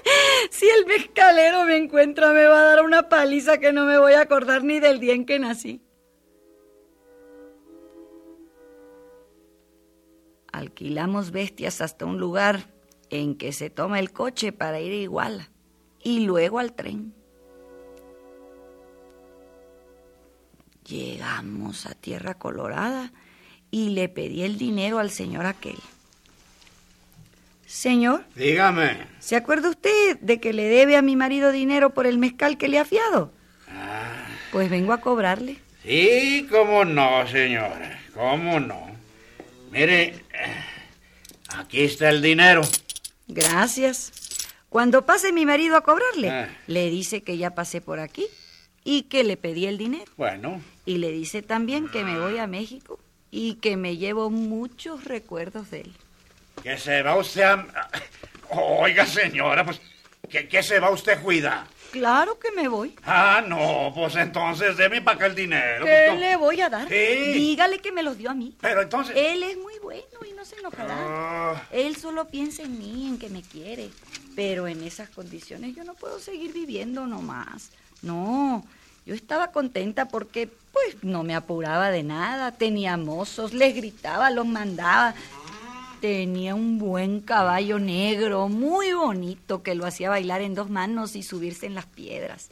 si 0.50 0.68
el 0.68 0.86
mezcalero 0.86 1.64
me 1.64 1.76
encuentra, 1.76 2.32
me 2.32 2.46
va 2.46 2.60
a 2.60 2.64
dar 2.64 2.84
una 2.84 3.08
paliza 3.08 3.58
que 3.58 3.72
no 3.72 3.84
me 3.84 3.98
voy 3.98 4.14
a 4.14 4.22
acordar 4.22 4.64
ni 4.64 4.80
del 4.80 5.00
día 5.00 5.14
en 5.14 5.24
que 5.24 5.38
nací. 5.38 5.80
Alquilamos 10.52 11.30
bestias 11.30 11.80
hasta 11.80 12.04
un 12.04 12.18
lugar 12.18 12.72
en 13.10 13.36
que 13.36 13.52
se 13.52 13.70
toma 13.70 13.98
el 13.98 14.12
coche 14.12 14.52
para 14.52 14.80
ir 14.80 14.92
a 14.92 14.96
Iguala 14.96 15.50
y 16.02 16.20
luego 16.20 16.58
al 16.58 16.74
tren. 16.74 17.14
Llegamos 20.86 21.86
a 21.86 21.94
Tierra 21.94 22.34
Colorada 22.34 23.12
y 23.70 23.90
le 23.90 24.08
pedí 24.08 24.42
el 24.42 24.58
dinero 24.58 24.98
al 24.98 25.10
señor 25.10 25.46
aquel. 25.46 25.78
Señor. 27.82 28.22
Dígame. 28.36 28.98
¿Se 29.18 29.34
acuerda 29.34 29.70
usted 29.70 30.18
de 30.20 30.38
que 30.40 30.52
le 30.52 30.64
debe 30.64 30.94
a 30.98 31.00
mi 31.02 31.16
marido 31.16 31.50
dinero 31.52 31.88
por 31.94 32.06
el 32.06 32.18
mezcal 32.18 32.58
que 32.58 32.68
le 32.68 32.78
ha 32.78 32.84
fiado? 32.84 33.32
Ah. 33.66 34.26
Pues 34.52 34.68
vengo 34.68 34.92
a 34.92 35.00
cobrarle. 35.00 35.56
Sí, 35.82 36.46
cómo 36.50 36.84
no, 36.84 37.26
señora. 37.28 37.98
Cómo 38.12 38.60
no. 38.60 38.90
Mire, 39.70 40.22
aquí 41.56 41.80
está 41.84 42.10
el 42.10 42.20
dinero. 42.20 42.60
Gracias. 43.26 44.12
Cuando 44.68 45.06
pase 45.06 45.32
mi 45.32 45.46
marido 45.46 45.76
a 45.78 45.82
cobrarle, 45.82 46.28
Ah. 46.28 46.48
le 46.66 46.90
dice 46.90 47.22
que 47.22 47.38
ya 47.38 47.54
pasé 47.54 47.80
por 47.80 48.00
aquí 48.00 48.26
y 48.84 49.04
que 49.04 49.24
le 49.24 49.38
pedí 49.38 49.64
el 49.64 49.78
dinero. 49.78 50.12
Bueno, 50.18 50.60
Y 50.84 50.98
le 50.98 51.10
dice 51.10 51.40
también 51.40 51.88
que 51.88 52.04
me 52.04 52.18
voy 52.20 52.36
a 52.36 52.46
México 52.46 52.98
y 53.30 53.54
que 53.54 53.78
me 53.78 53.96
llevo 53.96 54.28
muchos 54.28 55.04
recuerdos 55.04 55.70
de 55.70 55.80
él. 55.82 55.92
Que 56.62 56.78
se 56.78 57.02
va 57.02 57.16
usted 57.16 57.42
a... 57.42 57.66
Oiga, 58.50 59.06
señora, 59.06 59.64
pues, 59.64 59.80
¿qué, 60.28 60.46
qué 60.48 60.62
se 60.62 60.78
va 60.78 60.90
usted 60.90 61.12
a 61.12 61.20
cuidar? 61.20 61.66
Claro 61.92 62.38
que 62.38 62.50
me 62.52 62.68
voy. 62.68 62.94
Ah, 63.04 63.42
no, 63.46 63.92
pues 63.94 64.16
entonces 64.16 64.78
deme 64.78 65.02
para 65.02 65.16
acá 65.16 65.26
el 65.26 65.34
dinero. 65.34 65.84
¿Qué 65.84 66.06
pues, 66.08 66.20
le 66.20 66.36
voy 66.36 66.60
a 66.62 66.70
dar? 66.70 66.88
Sí. 66.88 66.94
Dígale 66.94 67.80
que 67.80 67.92
me 67.92 68.02
los 68.02 68.16
dio 68.16 68.30
a 68.30 68.34
mí. 68.34 68.56
Pero 68.62 68.80
entonces... 68.80 69.14
Él 69.14 69.42
es 69.42 69.58
muy 69.58 69.78
bueno 69.82 70.18
y 70.26 70.32
no 70.32 70.44
se 70.46 70.56
enojará. 70.56 70.96
Ah, 70.96 71.62
Él 71.70 71.96
solo 71.96 72.28
piensa 72.28 72.62
en 72.62 72.78
mí, 72.78 73.08
en 73.08 73.18
que 73.18 73.28
me 73.28 73.42
quiere. 73.42 73.90
Pero 74.34 74.68
en 74.68 74.82
esas 74.82 75.10
condiciones 75.10 75.76
yo 75.76 75.84
no 75.84 75.92
puedo 75.92 76.18
seguir 76.18 76.54
viviendo 76.54 77.06
nomás. 77.06 77.70
No, 78.00 78.64
yo 79.04 79.14
estaba 79.14 79.52
contenta 79.52 80.08
porque 80.08 80.48
pues 80.72 80.96
no 81.02 81.22
me 81.24 81.34
apuraba 81.34 81.90
de 81.90 82.02
nada. 82.02 82.52
Tenía 82.52 82.96
mozos, 82.96 83.52
les 83.52 83.74
gritaba, 83.76 84.30
los 84.30 84.46
mandaba. 84.46 85.14
Tenía 86.02 86.56
un 86.56 86.80
buen 86.80 87.20
caballo 87.20 87.78
negro, 87.78 88.48
muy 88.48 88.92
bonito, 88.92 89.62
que 89.62 89.76
lo 89.76 89.86
hacía 89.86 90.10
bailar 90.10 90.40
en 90.40 90.56
dos 90.56 90.68
manos 90.68 91.14
y 91.14 91.22
subirse 91.22 91.66
en 91.66 91.76
las 91.76 91.86
piedras. 91.86 92.50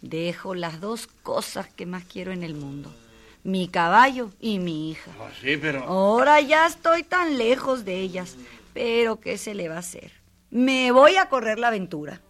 Dejo 0.00 0.54
las 0.54 0.80
dos 0.80 1.08
cosas 1.24 1.66
que 1.66 1.86
más 1.86 2.04
quiero 2.04 2.30
en 2.30 2.44
el 2.44 2.54
mundo. 2.54 2.94
Mi 3.42 3.66
caballo 3.66 4.30
y 4.38 4.60
mi 4.60 4.92
hija. 4.92 5.10
pues 5.18 5.34
sí, 5.42 5.56
pero... 5.56 5.82
Ahora 5.82 6.40
ya 6.40 6.68
estoy 6.68 7.02
tan 7.02 7.36
lejos 7.36 7.84
de 7.84 7.96
ellas. 7.96 8.36
Pero 8.72 9.18
¿qué 9.18 9.38
se 9.38 9.54
le 9.54 9.68
va 9.68 9.74
a 9.74 9.80
hacer? 9.80 10.12
Me 10.50 10.92
voy 10.92 11.16
a 11.16 11.28
correr 11.28 11.58
la 11.58 11.66
aventura. 11.66 12.20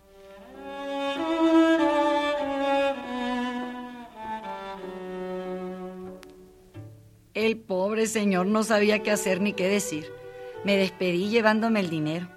El 7.34 7.58
pobre 7.58 8.06
señor 8.06 8.46
no 8.46 8.64
sabía 8.64 9.02
qué 9.02 9.10
hacer 9.10 9.42
ni 9.42 9.52
qué 9.52 9.68
decir. 9.68 10.21
Me 10.64 10.76
despedí 10.76 11.28
llevándome 11.28 11.80
el 11.80 11.90
dinero. 11.90 12.28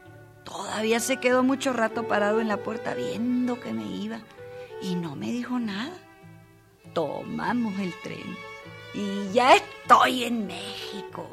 Todavía 0.44 1.00
se 1.00 1.18
quedó 1.18 1.44
mucho 1.44 1.74
rato 1.74 2.08
parado 2.08 2.40
en 2.40 2.48
la 2.48 2.58
puerta 2.58 2.94
viendo 2.94 3.60
que 3.60 3.74
me 3.74 3.86
iba 3.86 4.20
y 4.82 4.96
no 4.96 5.16
me 5.16 5.32
dijo 5.32 5.60
nada. 5.60 5.94
Tomamos 6.94 7.78
el 7.80 7.94
tren 8.02 8.36
y 8.94 9.34
ya 9.34 9.56
estoy 9.56 10.24
en 10.24 10.48
México. 10.48 11.28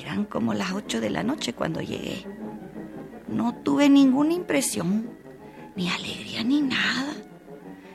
Eran 0.00 0.24
como 0.24 0.54
las 0.54 0.72
ocho 0.72 1.00
de 1.00 1.10
la 1.10 1.22
noche 1.22 1.52
cuando 1.54 1.80
llegué. 1.80 2.26
No 3.28 3.54
tuve 3.62 3.88
ninguna 3.88 4.34
impresión, 4.34 5.10
ni 5.74 5.88
alegría 5.88 6.44
ni 6.44 6.60
nada. 6.60 7.14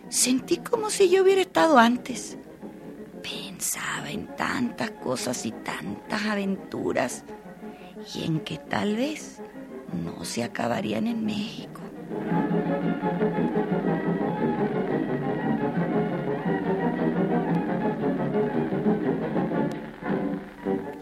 Sentí 0.10 0.58
como 0.58 0.89
si 0.89 1.10
yo 1.10 1.24
hubiera 1.24 1.41
estado 1.41 1.78
antes. 1.78 2.38
Pensaba 3.22 4.10
en 4.10 4.28
tantas 4.36 4.92
cosas 4.92 5.46
y 5.46 5.52
tantas 5.52 6.26
aventuras 6.26 7.24
y 8.16 8.26
en 8.26 8.40
que 8.40 8.58
tal 8.58 8.96
vez 8.96 9.42
no 10.04 10.26
se 10.26 10.44
acabarían 10.44 11.08
en 11.08 11.26
México. 11.26 11.82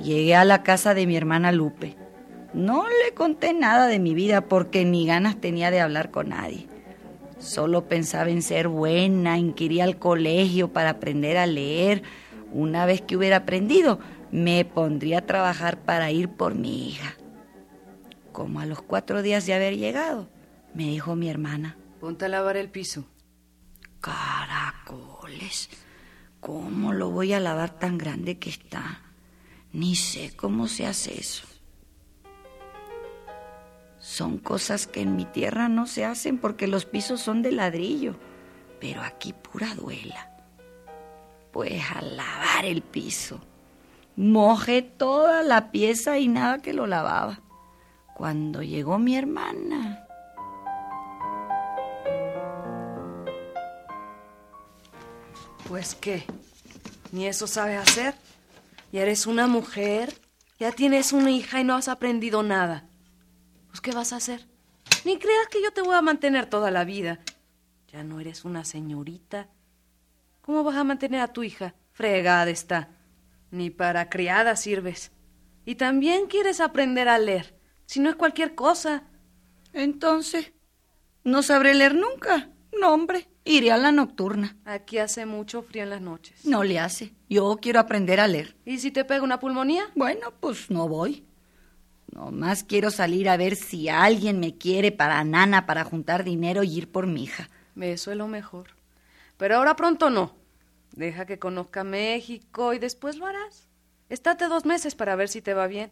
Llegué 0.02 0.36
a 0.36 0.44
la 0.44 0.64
casa 0.64 0.94
de 0.94 1.06
mi 1.06 1.16
hermana 1.16 1.52
Lupe. 1.52 1.96
No 2.54 2.86
le 2.88 3.14
conté 3.14 3.54
nada 3.54 3.88
de 3.88 4.00
mi 4.00 4.16
vida 4.16 4.42
porque 4.42 4.84
ni 4.84 5.06
ganas 5.06 5.40
tenía 5.40 5.70
de 5.70 5.82
hablar 5.82 6.10
con 6.10 6.30
nadie. 6.30 6.68
Solo 7.40 7.88
pensaba 7.88 8.30
en 8.30 8.42
ser 8.42 8.68
buena, 8.68 9.38
en 9.38 9.54
que 9.54 9.64
iría 9.64 9.86
al 9.86 9.98
colegio 9.98 10.74
para 10.74 10.92
aprender 10.92 11.38
a 11.38 11.46
leer. 11.46 12.04
Una 12.52 12.86
vez 12.86 13.02
que 13.02 13.16
hubiera 13.16 13.38
aprendido, 13.38 14.00
me 14.32 14.66
pondría 14.66 15.20
a 15.20 15.26
trabajar 15.26 15.80
para 15.80 16.12
ir 16.12 16.30
por 16.30 16.56
mi 16.56 16.90
hija. 16.90 17.16
Como 18.32 18.60
a 18.60 18.66
los 18.66 18.82
cuatro 18.82 19.22
días 19.22 19.46
de 19.46 19.54
haber 19.54 19.78
llegado, 19.78 20.30
me 20.74 20.84
dijo 20.84 21.16
mi 21.16 21.30
hermana. 21.30 21.78
Ponte 22.00 22.26
a 22.26 22.30
lavar 22.30 22.58
el 22.58 22.70
piso. 22.70 23.06
Caracoles, 24.02 25.70
¿cómo 26.40 26.94
lo 26.94 27.10
voy 27.10 27.34
a 27.34 27.40
lavar 27.40 27.78
tan 27.80 27.98
grande 27.98 28.38
que 28.38 28.50
está? 28.50 29.02
Ni 29.72 29.96
sé 29.96 30.32
cómo 30.36 30.68
se 30.68 30.86
hace 30.86 31.20
eso. 31.20 31.49
Son 34.00 34.38
cosas 34.38 34.88
que 34.88 35.02
en 35.02 35.16
mi 35.16 35.26
tierra 35.26 35.70
no 35.70 35.86
se 35.86 36.06
hacen 36.06 36.38
porque 36.38 36.68
los 36.68 36.86
pisos 36.86 37.22
son 37.22 37.42
de 37.42 37.52
ladrillo, 37.52 38.16
pero 38.80 39.02
aquí 39.02 39.34
pura 39.34 39.76
duela. 39.76 40.32
Pues 41.52 41.82
a 41.96 42.02
lavar 42.02 42.66
el 42.66 42.82
piso. 42.82 43.42
Mojé 44.16 44.82
toda 44.82 45.44
la 45.44 45.72
pieza 45.72 46.18
y 46.18 46.28
nada 46.28 46.60
que 46.60 46.74
lo 46.74 46.88
lavaba. 46.88 47.42
Cuando 48.16 48.62
llegó 48.64 49.00
mi 49.00 49.16
hermana, 49.16 50.06
Pues 55.70 55.94
qué, 55.94 56.26
ni 57.12 57.28
eso 57.28 57.46
sabes 57.46 57.78
hacer. 57.78 58.16
Ya 58.92 59.04
eres 59.04 59.28
una 59.28 59.46
mujer, 59.46 60.12
ya 60.60 60.72
tienes 60.72 61.14
una 61.14 61.30
hija 61.30 61.62
y 61.62 61.64
no 61.64 61.76
has 61.76 61.88
aprendido 61.88 62.42
nada. 62.42 62.89
Pues 63.70 63.82
qué 63.82 63.92
vas 63.92 64.14
a 64.14 64.18
hacer. 64.18 64.48
Ni 65.06 65.18
creas 65.18 65.48
que 65.50 65.62
yo 65.64 65.72
te 65.72 65.82
voy 65.82 65.96
a 65.96 66.02
mantener 66.02 66.48
toda 66.48 66.72
la 66.72 66.84
vida. 66.84 67.20
Ya 67.92 68.04
no 68.04 68.20
eres 68.20 68.46
una 68.46 68.66
señorita. 68.66 69.48
¿Cómo 70.42 70.64
vas 70.64 70.76
a 70.76 70.84
mantener 70.84 71.22
a 71.22 71.34
tu 71.34 71.44
hija? 71.44 71.76
Fregada 71.92 72.50
está. 72.50 72.90
Ni 73.52 73.70
para 73.70 74.10
criada 74.10 74.56
sirves. 74.56 75.12
Y 75.66 75.76
también 75.76 76.28
quieres 76.28 76.60
aprender 76.60 77.08
a 77.08 77.20
leer. 77.20 77.56
Si 77.86 78.00
no 78.00 78.10
es 78.10 78.16
cualquier 78.16 78.56
cosa. 78.56 79.04
entonces, 79.74 80.54
no 81.24 81.44
sabré 81.44 81.74
leer 81.74 81.96
nunca. 81.96 82.50
No, 82.80 82.94
hombre, 82.94 83.30
iré 83.44 83.72
a 83.72 83.78
la 83.78 83.92
nocturna. 83.92 84.58
Aquí 84.66 85.00
hace 85.00 85.26
mucho 85.26 85.64
frío 85.64 85.84
en 85.84 85.90
las 85.90 86.02
noches. 86.02 86.46
No 86.46 86.64
le 86.64 86.80
hace. 86.80 87.14
Yo 87.30 87.58
quiero 87.62 87.80
aprender 87.80 88.20
a 88.20 88.28
leer. 88.28 88.56
¿Y 88.66 88.80
si 88.80 88.92
te 88.92 89.06
pega 89.06 89.24
una 89.24 89.40
pulmonía? 89.40 89.84
Bueno, 89.96 90.34
pues 90.40 90.70
no 90.70 90.88
voy. 90.88 91.26
Nomás 92.20 92.66
quiero 92.66 92.92
salir 92.92 93.30
a 93.30 93.38
ver 93.38 93.56
si 93.56 93.88
alguien 93.88 94.42
me 94.42 94.58
quiere 94.58 94.92
para 94.92 95.24
nana, 95.24 95.66
para 95.66 95.86
juntar 95.86 96.26
dinero 96.26 96.64
y 96.64 96.78
ir 96.78 96.92
por 96.92 97.08
mi 97.08 97.24
hija. 97.24 97.50
Eso 97.80 98.12
es 98.12 98.18
lo 98.18 98.28
mejor. 98.28 98.72
Pero 99.38 99.56
ahora 99.56 99.78
pronto 99.78 100.10
no. 100.10 100.36
Deja 100.92 101.26
que 101.26 101.40
conozca 101.40 101.86
México 101.86 102.74
y 102.74 102.80
después 102.80 103.16
lo 103.16 103.26
harás. 103.26 103.70
Estate 104.10 104.50
dos 104.50 104.66
meses 104.66 104.96
para 104.96 105.16
ver 105.16 105.30
si 105.30 105.42
te 105.42 105.54
va 105.54 105.68
bien. 105.68 105.92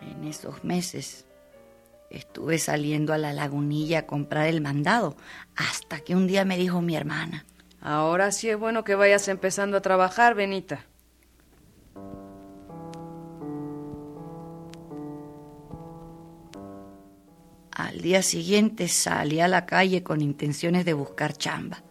En 0.00 0.24
esos 0.24 0.64
meses 0.64 1.26
estuve 2.10 2.58
saliendo 2.58 3.12
a 3.12 3.18
la 3.18 3.32
lagunilla 3.32 4.00
a 4.00 4.06
comprar 4.06 4.48
el 4.48 4.60
mandado, 4.60 5.16
hasta 5.54 6.00
que 6.00 6.16
un 6.16 6.26
día 6.26 6.44
me 6.44 6.58
dijo 6.58 6.82
mi 6.82 6.96
hermana. 6.96 7.44
Ahora 7.80 8.32
sí 8.32 8.50
es 8.50 8.58
bueno 8.58 8.84
que 8.84 8.94
vayas 8.94 9.28
empezando 9.28 9.76
a 9.76 9.82
trabajar, 9.82 10.34
Benita. 10.34 10.84
Al 17.70 18.00
día 18.00 18.22
siguiente 18.22 18.88
salí 18.88 19.40
a 19.40 19.46
la 19.46 19.64
calle 19.64 20.02
con 20.02 20.20
intenciones 20.20 20.84
de 20.84 20.94
buscar 20.94 21.36
chamba. 21.36 21.82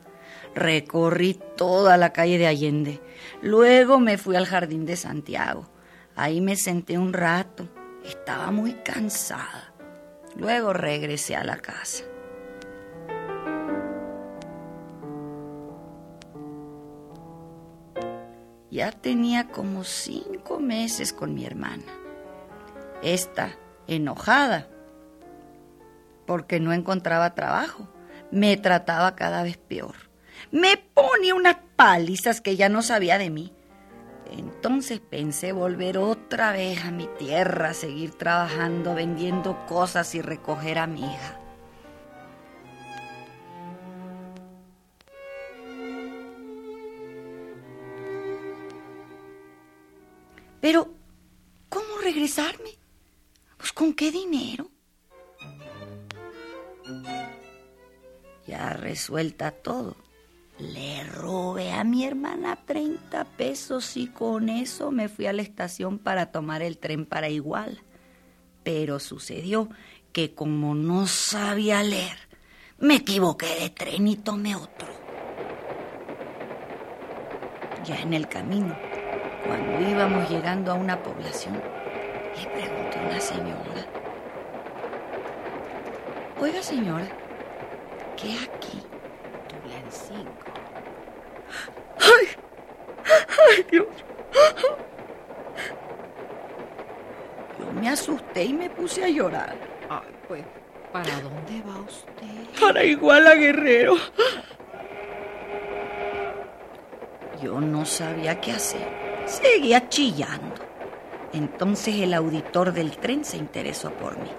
Recorrí 0.54 1.40
toda 1.56 1.96
la 1.96 2.12
calle 2.12 2.38
de 2.38 2.48
Allende. 2.48 3.02
Luego 3.42 4.00
me 4.00 4.18
fui 4.18 4.36
al 4.36 4.46
jardín 4.46 4.86
de 4.86 4.98
Santiago. 4.98 5.70
Ahí 6.16 6.42
me 6.42 6.58
senté 6.58 6.98
un 6.98 7.14
rato. 7.14 7.70
Estaba 8.04 8.52
muy 8.52 8.74
cansada. 8.74 9.74
Luego 10.36 10.74
regresé 10.74 11.36
a 11.36 11.44
la 11.44 11.58
casa. 11.58 12.04
Ya 18.70 18.92
tenía 18.92 19.48
como 19.48 19.84
cinco 19.84 20.60
meses 20.60 21.14
con 21.14 21.34
mi 21.34 21.46
hermana. 21.46 21.84
Esta, 23.02 23.52
enojada, 23.88 24.68
porque 26.26 26.60
no 26.60 26.74
encontraba 26.74 27.34
trabajo, 27.34 27.88
me 28.32 28.58
trataba 28.58 29.16
cada 29.16 29.44
vez 29.44 29.58
peor. 29.58 29.96
Me 30.52 30.78
ponía 30.78 31.34
unas 31.34 31.58
palizas 31.76 32.42
que 32.42 32.56
ya 32.56 32.70
no 32.70 32.82
sabía 32.82 33.18
de 33.18 33.30
mí. 33.30 33.54
Entonces 34.32 35.00
pensé 35.00 35.54
volver 35.54 35.98
otra 35.98 36.52
vez 36.52 36.84
a 36.84 36.92
mi 36.92 37.08
tierra, 37.18 37.74
seguir 37.74 38.14
trabajando, 38.16 38.94
vendiendo 38.94 39.66
cosas 39.68 40.14
y 40.16 40.22
recoger 40.22 40.80
a 40.80 40.88
mi 40.88 41.02
hija. 41.02 41.40
Pero, 50.62 50.94
¿cómo 51.70 51.98
regresarme? 52.04 52.72
Pues 53.58 53.72
con 53.72 53.94
qué 53.94 54.12
dinero? 54.12 54.70
Ya 58.46 58.74
resuelta 58.74 59.52
todo. 59.52 59.96
Le 60.58 61.04
robé 61.04 61.72
a 61.72 61.84
mi 61.84 62.06
hermana 62.06 62.58
30 62.66 63.26
pesos 63.26 63.96
y 63.96 64.08
con 64.08 64.50
eso 64.50 64.90
me 64.90 65.08
fui 65.08 65.28
a 65.28 65.34
la 65.34 65.44
estación 65.44 66.00
para 66.00 66.32
tomar 66.32 66.64
el 66.64 66.80
tren 66.80 67.06
para 67.06 67.30
igual. 67.30 67.84
Pero 68.64 69.00
sucedió 69.00 69.70
que 70.12 70.34
como 70.34 70.74
no 70.74 71.06
sabía 71.06 71.84
leer, 71.84 72.18
me 72.80 72.96
equivoqué 72.96 73.48
de 73.60 73.70
tren 73.70 74.08
y 74.08 74.16
tomé 74.16 74.56
otro. 74.56 74.88
Ya 77.86 78.02
en 78.02 78.14
el 78.14 78.28
camino, 78.28 78.76
cuando 79.46 79.90
íbamos 79.90 80.30
llegando 80.30 80.72
a 80.72 80.76
una 80.76 81.02
población, 81.02 81.62
le 82.36 82.46
pregunté 82.50 83.00
a 83.00 83.02
una 83.02 83.20
señora, 83.20 83.86
oiga 86.40 86.62
señora, 86.62 87.08
¿qué 88.16 88.34
aquí? 88.34 88.82
Tulancingo. 89.48 90.32
¡Ay! 92.00 92.28
¡Ay, 93.50 93.66
Dios! 93.72 93.88
Yo 97.60 97.72
me 97.80 97.90
asusté 97.90 98.44
y 98.46 98.54
me 98.54 98.70
puse 98.70 99.04
a 99.04 99.10
llorar. 99.10 99.56
Ay, 99.90 100.14
pues, 100.28 100.44
¿para 100.92 101.20
dónde 101.22 101.62
va 101.68 101.80
usted? 101.82 102.60
Para 102.60 102.84
Iguala 102.84 103.36
Guerrero. 103.36 103.96
Yo 107.42 107.62
no 107.62 107.86
sabía 107.86 108.40
qué 108.42 108.52
hacer. 108.52 109.07
Seguía 109.28 109.90
chillando. 109.90 110.56
Entonces 111.34 111.96
el 111.96 112.14
auditor 112.14 112.72
del 112.72 112.98
tren 112.98 113.26
se 113.26 113.36
interesó 113.38 113.92
por 113.92 114.18
mí. 114.18 114.30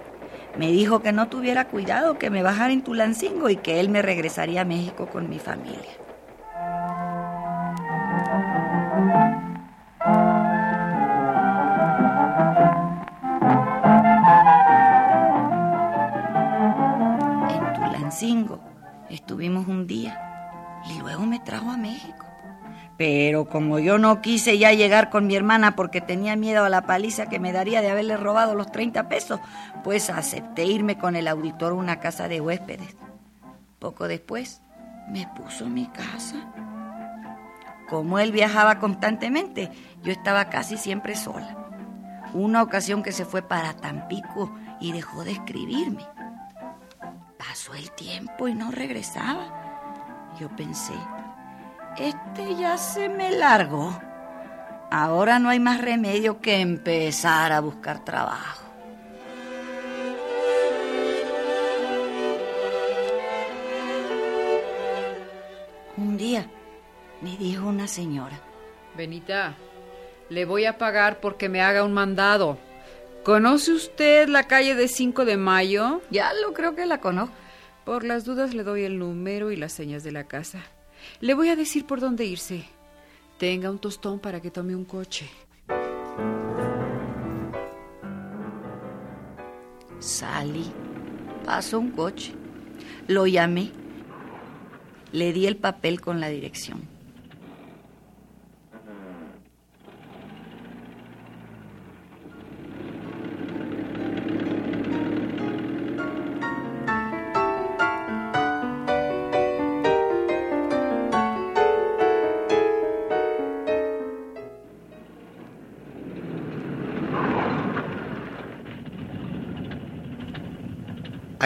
Me 0.57 0.71
dijo 0.71 1.01
que 1.01 1.11
no 1.11 1.29
tuviera 1.29 1.67
cuidado, 1.67 2.17
que 2.17 2.31
me 2.31 2.41
bajara 2.41 2.73
en 2.73 2.83
Tulancingo 2.83 3.49
y 3.49 3.55
que 3.55 3.79
él 3.79 3.89
me 3.89 4.01
regresaría 4.01 4.61
a 4.61 4.65
México 4.65 5.07
con 5.07 5.29
mi 5.29 5.37
familia. 5.37 6.08
Como 23.45 23.79
yo 23.79 23.97
no 23.97 24.21
quise 24.21 24.57
ya 24.57 24.73
llegar 24.73 25.09
con 25.09 25.27
mi 25.27 25.35
hermana 25.35 25.75
porque 25.75 26.01
tenía 26.01 26.35
miedo 26.35 26.63
a 26.63 26.69
la 26.69 26.81
paliza 26.81 27.29
que 27.29 27.39
me 27.39 27.53
daría 27.53 27.81
de 27.81 27.89
haberle 27.89 28.17
robado 28.17 28.55
los 28.55 28.71
30 28.71 29.07
pesos, 29.07 29.39
pues 29.83 30.09
acepté 30.09 30.65
irme 30.65 30.97
con 30.97 31.15
el 31.15 31.27
auditor 31.27 31.71
a 31.71 31.75
una 31.75 31.99
casa 31.99 32.27
de 32.27 32.41
huéspedes. 32.41 32.95
Poco 33.79 34.07
después 34.07 34.61
me 35.09 35.27
puso 35.27 35.67
mi 35.67 35.87
casa. 35.87 36.35
Como 37.89 38.19
él 38.19 38.31
viajaba 38.31 38.79
constantemente, 38.79 39.71
yo 40.03 40.11
estaba 40.11 40.49
casi 40.49 40.77
siempre 40.77 41.15
sola. 41.15 41.55
Una 42.33 42.61
ocasión 42.61 43.01
que 43.01 43.11
se 43.11 43.25
fue 43.25 43.41
para 43.41 43.73
Tampico 43.73 44.53
y 44.79 44.91
dejó 44.91 45.23
de 45.23 45.31
escribirme. 45.31 46.05
Pasó 47.37 47.73
el 47.73 47.91
tiempo 47.91 48.47
y 48.47 48.53
no 48.53 48.69
regresaba. 48.69 50.33
Yo 50.39 50.55
pensé, 50.55 50.93
este 51.99 52.55
ya 52.55 52.77
se 52.77 53.09
me 53.09 53.31
largó. 53.31 53.99
Ahora 54.91 55.37
no 55.37 55.49
hay 55.49 55.59
más 55.59 55.81
remedio 55.81 56.41
que 56.41 56.61
empezar 56.61 57.51
a 57.51 57.59
buscar 57.59 58.03
trabajo. 58.03 58.63
Un 65.97 66.17
día 66.17 66.49
me 67.21 67.35
dijo 67.37 67.67
una 67.67 67.87
señora. 67.87 68.39
Benita, 68.95 69.55
le 70.29 70.45
voy 70.45 70.65
a 70.65 70.77
pagar 70.77 71.19
porque 71.19 71.49
me 71.49 71.61
haga 71.61 71.83
un 71.83 71.93
mandado. 71.93 72.57
¿Conoce 73.23 73.73
usted 73.73 74.29
la 74.29 74.43
calle 74.43 74.75
de 74.75 74.87
5 74.87 75.25
de 75.25 75.37
Mayo? 75.37 76.01
Ya 76.09 76.31
lo 76.33 76.53
creo 76.53 76.73
que 76.73 76.85
la 76.85 76.99
conozco. 76.99 77.35
Por 77.83 78.05
las 78.05 78.23
dudas 78.23 78.53
le 78.53 78.63
doy 78.63 78.83
el 78.83 78.97
número 78.97 79.51
y 79.51 79.57
las 79.57 79.73
señas 79.73 80.03
de 80.03 80.11
la 80.11 80.23
casa. 80.23 80.59
Le 81.21 81.33
voy 81.33 81.49
a 81.49 81.55
decir 81.55 81.85
por 81.85 81.99
dónde 81.99 82.25
irse. 82.25 82.65
Tenga 83.37 83.71
un 83.71 83.79
tostón 83.79 84.19
para 84.19 84.41
que 84.41 84.51
tome 84.51 84.75
un 84.75 84.85
coche. 84.85 85.29
Salí. 89.99 90.71
Pasó 91.45 91.79
un 91.79 91.91
coche. 91.91 92.33
Lo 93.07 93.27
llamé. 93.27 93.71
Le 95.11 95.33
di 95.33 95.47
el 95.47 95.57
papel 95.57 96.01
con 96.01 96.19
la 96.19 96.29
dirección. 96.29 96.98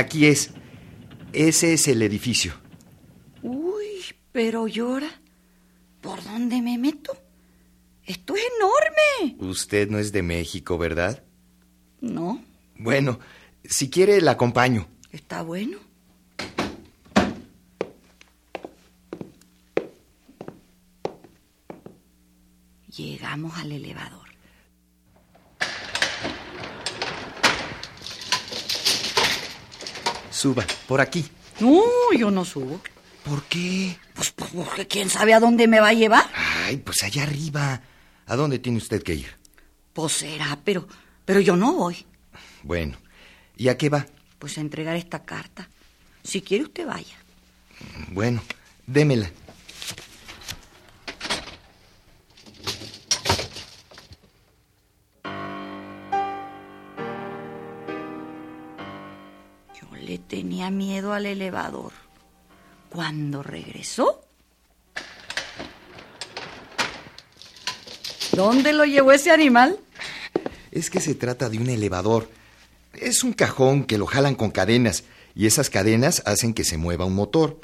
Aquí 0.03 0.25
es. 0.25 0.51
Ese 1.31 1.71
es 1.73 1.87
el 1.87 2.01
edificio. 2.01 2.53
Uy, 3.41 4.03
pero 4.33 4.67
llora. 4.67 5.09
¿Por 6.01 6.21
dónde 6.23 6.61
me 6.61 6.77
meto? 6.77 7.13
Esto 8.05 8.35
es 8.35 8.41
enorme. 8.57 9.37
Usted 9.49 9.89
no 9.89 9.97
es 9.99 10.11
de 10.11 10.21
México, 10.21 10.77
¿verdad? 10.77 11.23
No, 12.01 12.43
Bueno, 12.77 13.17
si 13.63 13.89
quiere, 13.89 14.19
la 14.19 14.31
acompaño. 14.31 14.87
está 15.11 15.41
bueno. 15.41 15.77
Llegamos 22.95 23.57
al 23.57 23.71
elevador. 23.71 24.22
Suba, 30.43 30.65
por 30.89 30.99
aquí. 30.99 31.23
No, 31.61 31.81
yo 32.19 32.29
no 32.29 32.43
subo. 32.43 32.81
¿Por 33.23 33.43
qué? 33.43 33.95
Pues, 34.13 34.31
pues, 34.31 34.51
porque 34.51 34.85
quién 34.85 35.09
sabe 35.09 35.33
a 35.33 35.39
dónde 35.39 35.69
me 35.69 35.79
va 35.79 35.87
a 35.87 35.93
llevar. 35.93 36.29
Ay, 36.65 36.75
pues 36.75 37.01
allá 37.01 37.23
arriba. 37.23 37.81
¿A 38.25 38.35
dónde 38.35 38.59
tiene 38.59 38.77
usted 38.77 39.01
que 39.01 39.15
ir? 39.15 39.37
Pues 39.93 40.11
será, 40.11 40.59
pero, 40.65 40.85
pero 41.23 41.39
yo 41.39 41.55
no 41.55 41.71
voy. 41.71 42.05
Bueno, 42.61 42.97
¿y 43.55 43.69
a 43.69 43.77
qué 43.77 43.87
va? 43.87 44.05
Pues 44.37 44.57
a 44.57 44.61
entregar 44.61 44.97
esta 44.97 45.23
carta. 45.23 45.69
Si 46.25 46.41
quiere 46.41 46.65
usted 46.65 46.87
vaya. 46.87 47.15
Bueno, 48.09 48.43
démela. 48.85 49.31
Tenía 60.63 60.71
miedo 60.71 61.13
al 61.13 61.25
elevador. 61.25 61.91
Cuando 62.89 63.43
regresó... 63.43 64.21
¿Dónde 68.33 68.73
lo 68.73 68.85
llevó 68.85 69.11
ese 69.11 69.29
animal? 69.29 69.77
Es 70.71 70.89
que 70.89 70.99
se 70.99 71.13
trata 71.13 71.49
de 71.49 71.59
un 71.59 71.69
elevador. 71.69 72.29
Es 72.93 73.23
un 73.23 73.33
cajón 73.33 73.83
que 73.83 73.99
lo 73.99 74.07
jalan 74.07 74.33
con 74.33 74.49
cadenas 74.49 75.03
y 75.35 75.45
esas 75.45 75.69
cadenas 75.69 76.23
hacen 76.25 76.55
que 76.55 76.63
se 76.63 76.77
mueva 76.77 77.05
un 77.05 77.13
motor. 77.13 77.61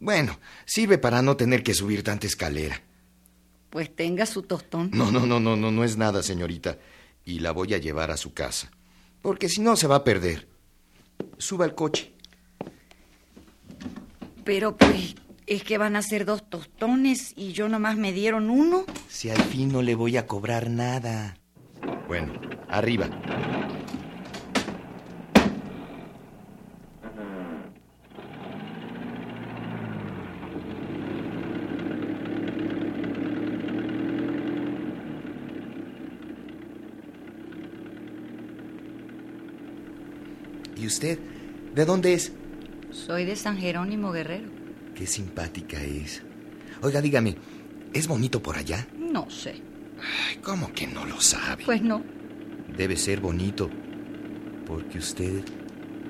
Bueno, 0.00 0.40
sirve 0.66 0.98
para 0.98 1.22
no 1.22 1.36
tener 1.36 1.62
que 1.62 1.74
subir 1.74 2.02
tanta 2.02 2.26
escalera. 2.26 2.82
Pues 3.68 3.94
tenga 3.94 4.26
su 4.26 4.42
tostón. 4.42 4.90
No, 4.92 5.12
no, 5.12 5.26
no, 5.26 5.38
no, 5.38 5.56
no, 5.56 5.70
no 5.70 5.84
es 5.84 5.96
nada, 5.96 6.24
señorita. 6.24 6.78
Y 7.24 7.38
la 7.38 7.52
voy 7.52 7.74
a 7.74 7.78
llevar 7.78 8.10
a 8.10 8.16
su 8.16 8.34
casa. 8.34 8.72
Porque 9.22 9.48
si 9.48 9.60
no 9.60 9.76
se 9.76 9.86
va 9.86 9.96
a 9.96 10.04
perder. 10.04 10.48
Suba 11.38 11.66
al 11.66 11.76
coche. 11.76 12.12
Pero 14.44 14.76
pues 14.76 15.14
es 15.46 15.64
que 15.64 15.78
van 15.78 15.96
a 15.96 16.02
ser 16.02 16.24
dos 16.24 16.48
tostones 16.48 17.32
y 17.36 17.52
yo 17.52 17.68
nomás 17.68 17.96
me 17.96 18.12
dieron 18.12 18.50
uno. 18.50 18.84
Si 19.08 19.30
al 19.30 19.40
fin 19.42 19.72
no 19.72 19.82
le 19.82 19.94
voy 19.94 20.16
a 20.16 20.26
cobrar 20.26 20.70
nada. 20.70 21.36
Bueno, 22.08 22.32
arriba. 22.68 23.08
¿Y 40.76 40.86
usted? 40.86 41.18
¿De 41.74 41.84
dónde 41.84 42.14
es? 42.14 42.32
Soy 42.90 43.24
de 43.24 43.36
San 43.36 43.56
Jerónimo 43.56 44.12
Guerrero. 44.12 44.48
Qué 44.94 45.06
simpática 45.06 45.82
es. 45.82 46.22
Oiga, 46.82 47.00
dígame, 47.00 47.36
¿es 47.92 48.06
bonito 48.06 48.42
por 48.42 48.56
allá? 48.56 48.86
No 48.98 49.30
sé. 49.30 49.62
Ay, 50.00 50.36
¿Cómo 50.42 50.72
que 50.72 50.86
no 50.86 51.04
lo 51.04 51.20
sabe? 51.20 51.64
Pues 51.64 51.82
no. 51.82 52.02
Debe 52.76 52.96
ser 52.96 53.20
bonito, 53.20 53.68
porque 54.66 54.98
usted 54.98 55.44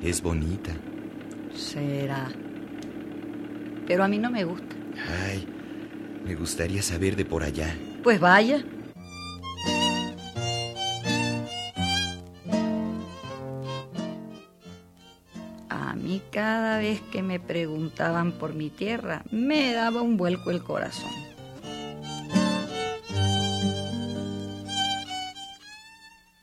es 0.03 0.23
bonita. 0.23 0.73
Será. 1.55 2.31
Pero 3.87 4.05
a 4.05 4.09
mí 4.09 4.19
no 4.19 4.31
me 4.31 4.45
gusta. 4.45 4.77
Ay, 5.27 5.47
me 6.25 6.35
gustaría 6.35 6.83
saber 6.83 7.17
de 7.17 7.25
por 7.25 7.43
allá. 7.43 7.77
Pues 8.03 8.21
vaya. 8.21 8.63
Preguntaban 17.51 18.31
por 18.31 18.55
mi 18.55 18.71
tierra, 18.71 19.25
me 19.33 19.73
daba 19.73 20.03
un 20.03 20.17
vuelco 20.17 20.53
el 20.53 20.63
corazón. 20.63 21.11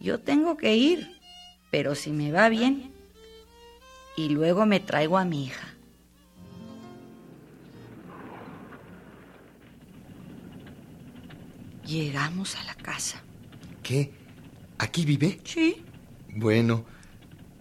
Yo 0.01 0.19
tengo 0.19 0.57
que 0.57 0.75
ir, 0.75 1.17
pero 1.71 1.95
si 1.95 2.11
me 2.11 2.33
va 2.33 2.49
bien, 2.49 2.91
y 4.17 4.27
luego 4.27 4.65
me 4.65 4.81
traigo 4.81 5.17
a 5.17 5.23
mi 5.23 5.45
hija. 5.45 5.65
Llegamos 11.85 12.57
a 12.57 12.65
la 12.65 12.75
casa. 12.75 13.23
¿Qué? 13.81 14.11
¿Aquí 14.77 15.05
vive? 15.05 15.39
Sí. 15.45 15.85
Bueno, 16.35 16.83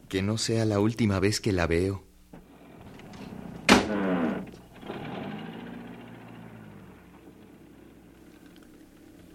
que 0.08 0.20
no 0.20 0.36
sea 0.36 0.64
la 0.64 0.80
última 0.80 1.20
vez 1.20 1.40
que 1.40 1.52
la 1.52 1.68
veo. 1.68 2.06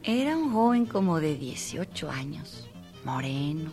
Era 0.03 0.35
un 0.35 0.51
joven 0.51 0.80
como 0.91 1.21
de 1.21 1.35
18 1.35 2.11
años, 2.11 2.67
moreno, 3.05 3.71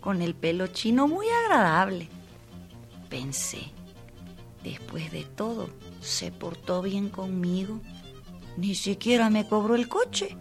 con 0.00 0.20
el 0.20 0.34
pelo 0.34 0.66
chino 0.66 1.08
muy 1.08 1.26
agradable. 1.44 2.08
Pensé, 3.08 3.70
después 4.62 5.10
de 5.12 5.24
todo, 5.24 5.70
se 6.02 6.30
portó 6.30 6.82
bien 6.82 7.08
conmigo. 7.08 7.80
Ni 8.58 8.74
siquiera 8.74 9.30
me 9.30 9.48
cobró 9.48 9.76
el 9.76 9.88
coche. 9.88 10.36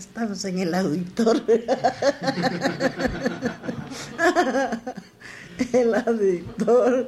Estamos 0.00 0.44
en 0.46 0.58
el 0.58 0.74
auditor. 0.74 1.42
el 5.72 5.94
auditor. 5.94 7.06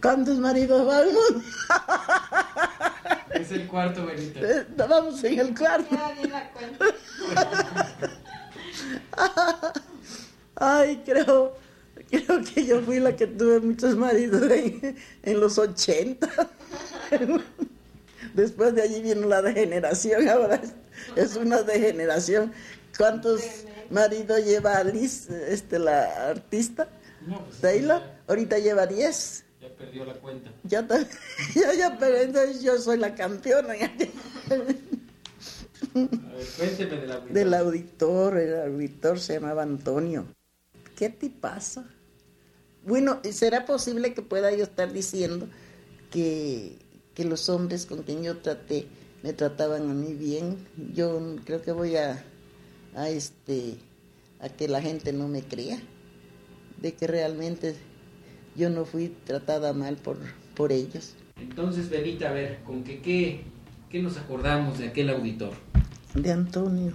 ¿Cuántos 0.00 0.38
maridos 0.38 0.86
vamos? 0.86 1.16
Es 3.30 3.50
el 3.50 3.66
cuarto, 3.66 4.04
Benita. 4.04 4.40
Eh, 4.40 4.66
Vamos 4.76 5.24
en 5.24 5.40
el 5.40 5.58
cuarto. 5.58 5.96
Ay, 10.56 11.02
creo, 11.04 11.56
creo 12.10 12.42
que 12.44 12.66
yo 12.66 12.82
fui 12.82 13.00
la 13.00 13.16
que 13.16 13.26
tuve 13.26 13.60
muchos 13.60 13.96
maridos 13.96 14.50
en, 14.50 14.96
en 15.22 15.40
los 15.40 15.56
80. 15.56 16.28
Después 18.34 18.74
de 18.74 18.82
allí 18.82 19.00
vino 19.00 19.26
la 19.26 19.40
degeneración, 19.40 20.28
ahora 20.28 20.56
es, 20.56 20.74
es 21.16 21.36
una 21.36 21.62
degeneración. 21.62 22.52
¿Cuántos 22.96 23.42
maridos 23.90 24.44
lleva 24.44 24.76
Alice, 24.76 25.28
este, 25.52 25.78
la 25.78 26.30
artista? 26.30 26.88
Taylor, 27.60 28.02
ahorita 28.28 28.58
lleva 28.58 28.86
10. 28.86 29.44
Ya 29.60 29.68
perdió 29.76 30.04
la 30.04 30.14
cuenta. 30.14 30.52
Ya, 30.64 30.86
ya, 31.54 31.74
ya, 31.74 31.96
pero 31.98 32.16
entonces 32.18 32.62
yo 32.62 32.78
soy 32.78 32.98
la 32.98 33.14
campeona. 33.14 33.74
A 35.94 35.96
ver, 35.96 36.46
cuénteme 36.56 36.96
del 36.96 37.12
auditor. 37.12 37.32
Del 37.32 37.54
auditor, 37.54 38.38
el 38.38 38.60
auditor 38.60 39.20
se 39.20 39.34
llamaba 39.34 39.62
Antonio. 39.62 40.26
¿Qué 40.96 41.08
te 41.08 41.30
pasa? 41.30 41.84
Bueno, 42.84 43.20
¿será 43.30 43.64
posible 43.64 44.12
que 44.12 44.22
pueda 44.22 44.50
yo 44.52 44.64
estar 44.64 44.92
diciendo 44.92 45.48
que, 46.10 46.78
que 47.14 47.24
los 47.24 47.48
hombres 47.48 47.86
con 47.86 48.02
quien 48.02 48.22
yo 48.22 48.38
traté 48.38 48.86
me 49.22 49.32
trataban 49.32 49.90
a 49.90 49.94
mí 49.94 50.14
bien? 50.14 50.56
Yo 50.94 51.36
creo 51.44 51.62
que 51.62 51.72
voy 51.72 51.96
a, 51.96 52.24
a 52.94 53.08
este 53.08 53.76
a 54.40 54.48
que 54.48 54.68
la 54.68 54.82
gente 54.82 55.12
no 55.12 55.28
me 55.28 55.42
crea 55.42 55.78
de 56.80 56.92
que 56.92 57.06
realmente 57.06 57.74
yo 58.56 58.68
no 58.68 58.84
fui 58.84 59.08
tratada 59.24 59.72
mal 59.72 59.96
por, 59.96 60.18
por 60.54 60.70
ellos. 60.70 61.14
Entonces, 61.40 61.88
Benita, 61.88 62.28
a 62.28 62.32
ver, 62.32 62.62
¿con 62.64 62.84
qué, 62.84 63.00
qué, 63.00 63.42
qué 63.90 64.02
nos 64.02 64.16
acordamos 64.16 64.78
de 64.78 64.88
aquel 64.88 65.10
auditor? 65.10 65.54
De 66.14 66.30
Antonio. 66.30 66.92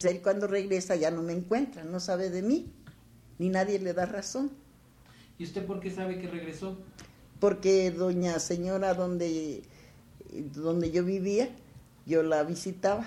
Él 0.00 0.20
cuando 0.22 0.46
regresa 0.46 0.96
ya 0.96 1.10
no 1.10 1.22
me 1.22 1.32
encuentra, 1.32 1.82
no 1.84 1.98
sabe 1.98 2.30
de 2.30 2.42
mí, 2.42 2.66
ni 3.38 3.48
nadie 3.48 3.78
le 3.78 3.92
da 3.92 4.06
razón. 4.06 4.50
¿Y 5.38 5.44
usted 5.44 5.66
por 5.66 5.80
qué 5.80 5.90
sabe 5.90 6.20
que 6.20 6.28
regresó? 6.28 6.78
Porque 7.40 7.90
doña 7.90 8.38
señora 8.38 8.94
donde, 8.94 9.62
donde 10.54 10.90
yo 10.90 11.04
vivía, 11.04 11.48
yo 12.06 12.22
la 12.22 12.42
visitaba. 12.42 13.06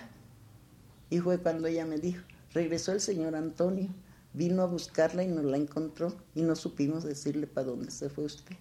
Y 1.10 1.20
fue 1.20 1.40
cuando 1.40 1.68
ella 1.68 1.86
me 1.86 1.98
dijo, 1.98 2.24
regresó 2.54 2.92
el 2.92 3.02
señor 3.02 3.36
Antonio, 3.36 3.90
vino 4.34 4.62
a 4.62 4.66
buscarla 4.66 5.24
y 5.24 5.28
nos 5.28 5.46
la 5.46 5.58
encontró 5.58 6.14
y 6.36 6.42
no 6.42 6.56
supimos 6.56 7.04
decirle 7.04 7.48
para 7.48 7.68
dónde 7.68 7.92
se 7.92 8.10
fue 8.10 8.26
usted. 8.26 8.56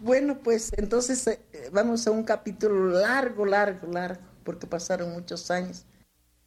Bueno, 0.00 0.38
pues 0.42 0.72
entonces 0.76 1.26
eh, 1.26 1.40
vamos 1.72 2.06
a 2.06 2.10
un 2.10 2.24
capítulo 2.24 2.90
largo, 3.00 3.46
largo, 3.46 3.86
largo, 3.86 4.20
porque 4.42 4.66
pasaron 4.66 5.12
muchos 5.12 5.50
años. 5.50 5.84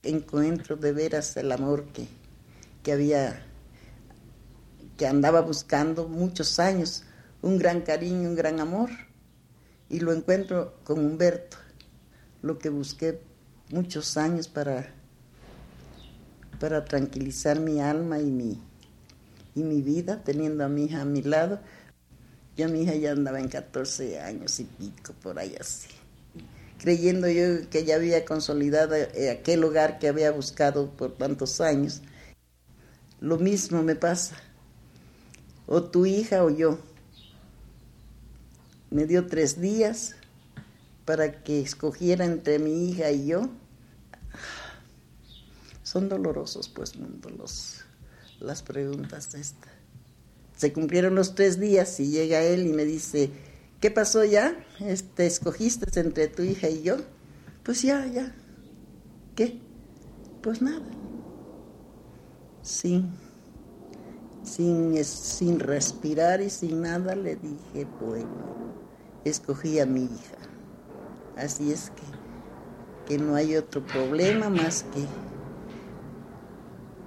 Encuentro 0.04 0.76
de 0.76 0.92
veras 0.92 1.36
el 1.38 1.52
amor 1.52 1.86
que, 1.94 2.08
que 2.84 2.92
había, 2.92 3.46
que 4.98 5.08
andaba 5.08 5.42
buscando 5.42 6.08
muchos 6.08 6.60
años, 6.60 7.04
un 7.42 7.58
gran 7.58 7.82
cariño, 7.82 8.30
un 8.30 8.36
gran 8.36 8.60
amor, 8.60 8.90
y 9.90 10.00
lo 10.00 10.14
encuentro 10.14 10.76
con 10.84 11.00
Humberto, 11.00 11.58
lo 12.42 12.58
que 12.60 12.70
busqué 12.70 13.22
muchos 13.70 14.18
años 14.18 14.48
para, 14.48 14.94
para 16.60 16.86
tranquilizar 16.86 17.60
mi 17.60 17.80
alma 17.80 18.20
y 18.20 18.32
mi, 18.32 18.62
y 19.56 19.64
mi 19.64 19.82
vida, 19.82 20.24
teniendo 20.24 20.64
a 20.64 20.68
mi 20.70 20.86
hija 20.86 21.02
a 21.02 21.06
mi 21.06 21.22
lado. 21.22 21.60
Ya 22.56 22.68
mi 22.68 22.82
hija 22.82 22.96
ya 22.96 23.12
andaba 23.12 23.40
en 23.40 23.50
14 23.50 24.20
años 24.20 24.60
y 24.60 24.64
pico, 24.66 25.14
por 25.22 25.38
ahí 25.38 25.56
así. 25.60 25.90
creyendo 26.80 27.28
yo 27.30 27.70
que 27.70 27.86
ya 27.86 27.96
había 27.96 28.26
consolidado 28.26 28.96
eh, 28.96 29.30
aquel 29.30 29.64
hogar 29.64 30.00
que 30.00 30.08
había 30.08 30.32
buscado 30.32 30.90
por 30.92 31.16
tantos 31.18 31.62
años. 31.62 32.02
Lo 33.20 33.38
mismo 33.38 33.84
me 33.84 33.96
pasa, 33.96 34.36
o 35.66 35.84
tu 35.84 36.06
hija 36.06 36.44
o 36.44 36.50
yo. 36.50 36.80
Me 38.90 39.06
dio 39.06 39.28
tres 39.28 39.60
días 39.60 40.16
para 41.06 41.44
que 41.44 41.62
escogiera 41.62 42.26
entre 42.26 42.60
mi 42.60 42.90
hija 42.90 43.12
y 43.12 43.28
yo. 43.28 43.50
Son 45.84 46.10
dolorosos, 46.10 46.70
pues, 46.70 46.98
mundo, 46.98 47.30
los, 47.30 47.82
las 48.40 48.62
preguntas 48.62 49.32
de 49.32 49.42
esta. 49.42 49.68
Se 50.56 50.74
cumplieron 50.74 51.16
los 51.16 51.36
tres 51.36 51.60
días 51.60 52.00
y 52.00 52.12
llega 52.12 52.42
él 52.42 52.68
y 52.68 52.74
me 52.74 52.84
dice, 52.84 53.30
¿qué 53.80 53.92
pasó 53.92 54.26
ya? 54.26 54.58
Este, 54.80 55.26
¿Escogiste 55.26 56.00
entre 56.00 56.28
tu 56.28 56.42
hija 56.42 56.70
y 56.70 56.82
yo? 56.82 56.98
Pues 57.64 57.82
ya, 57.84 58.06
ya. 58.06 58.34
¿Qué? 59.36 59.60
Pues 60.42 60.62
nada. 60.62 60.86
Sin, 62.64 63.12
sin, 64.48 65.04
sin 65.04 65.60
respirar 65.60 66.42
y 66.42 66.50
sin 66.50 66.82
nada 66.82 67.16
le 67.16 67.36
dije, 67.36 67.88
bueno, 68.02 68.74
escogí 69.26 69.80
a 69.80 69.86
mi 69.86 70.06
hija. 70.06 70.38
Así 71.36 71.72
es 71.72 71.92
que, 71.92 73.14
que 73.14 73.24
no 73.24 73.36
hay 73.36 73.56
otro 73.56 73.86
problema 73.86 74.50
más 74.50 74.84
que 74.94 75.02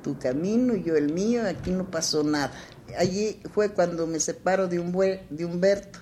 tu 0.02 0.18
camino 0.18 0.74
yo 0.74 0.96
el 0.96 1.12
mío, 1.12 1.42
aquí 1.46 1.70
no 1.70 1.90
pasó 1.90 2.22
nada. 2.22 2.52
Allí 2.98 3.40
fue 3.52 3.72
cuando 3.72 4.06
me 4.06 4.18
separo 4.20 4.66
de, 4.66 4.80
un, 4.80 4.92
de 4.92 5.44
Humberto 5.44 5.98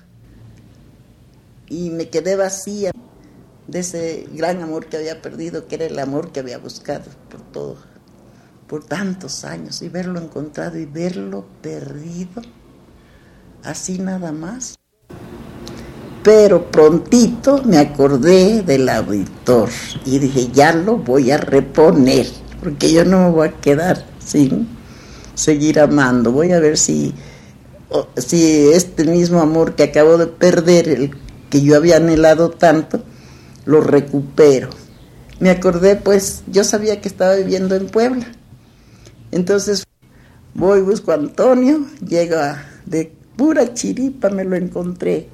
y 1.68 1.90
me 1.90 2.08
quedé 2.08 2.36
vacía 2.36 2.92
de 3.66 3.78
ese 3.80 4.26
gran 4.32 4.62
amor 4.62 4.86
que 4.86 4.96
había 4.96 5.20
perdido, 5.20 5.66
que 5.68 5.74
era 5.74 5.86
el 5.86 5.98
amor 5.98 6.32
que 6.32 6.40
había 6.40 6.58
buscado 6.58 7.04
por 7.28 7.42
todo, 7.52 7.76
por 8.68 8.84
tantos 8.84 9.44
años, 9.44 9.80
y 9.82 9.88
verlo 9.88 10.20
encontrado 10.20 10.78
y 10.78 10.84
verlo 10.84 11.46
perdido, 11.62 12.42
así 13.64 13.98
nada 13.98 14.30
más. 14.30 14.78
Pero 16.22 16.70
prontito 16.70 17.62
me 17.64 17.78
acordé 17.78 18.62
del 18.62 18.88
auditor 18.88 19.70
y 20.04 20.18
dije, 20.18 20.48
ya 20.52 20.74
lo 20.74 20.98
voy 20.98 21.30
a 21.30 21.38
reponer, 21.38 22.26
porque 22.62 22.92
yo 22.92 23.04
no 23.04 23.20
me 23.20 23.30
voy 23.30 23.48
a 23.48 23.52
quedar 23.52 24.04
sin 24.18 24.68
seguir 25.34 25.80
amando. 25.80 26.32
Voy 26.32 26.52
a 26.52 26.60
ver 26.60 26.76
si, 26.76 27.14
si 28.16 28.68
este 28.72 29.04
mismo 29.04 29.40
amor 29.40 29.74
que 29.74 29.84
acabo 29.84 30.18
de 30.18 30.26
perder, 30.26 30.88
el 30.88 31.10
que 31.48 31.62
yo 31.62 31.76
había 31.76 31.96
anhelado 31.96 32.50
tanto, 32.50 33.02
lo 33.64 33.80
recupero. 33.80 34.68
Me 35.40 35.50
acordé, 35.50 35.96
pues, 35.96 36.42
yo 36.48 36.64
sabía 36.64 37.00
que 37.00 37.08
estaba 37.08 37.36
viviendo 37.36 37.74
en 37.74 37.86
Puebla. 37.86 38.26
Entonces 39.38 39.84
voy, 40.54 40.80
busco 40.80 41.12
a 41.12 41.14
Antonio, 41.14 41.86
llega 42.06 42.66
de 42.86 43.12
pura 43.36 43.72
chiripa, 43.72 44.30
me 44.30 44.44
lo 44.44 44.56
encontré 44.56 45.28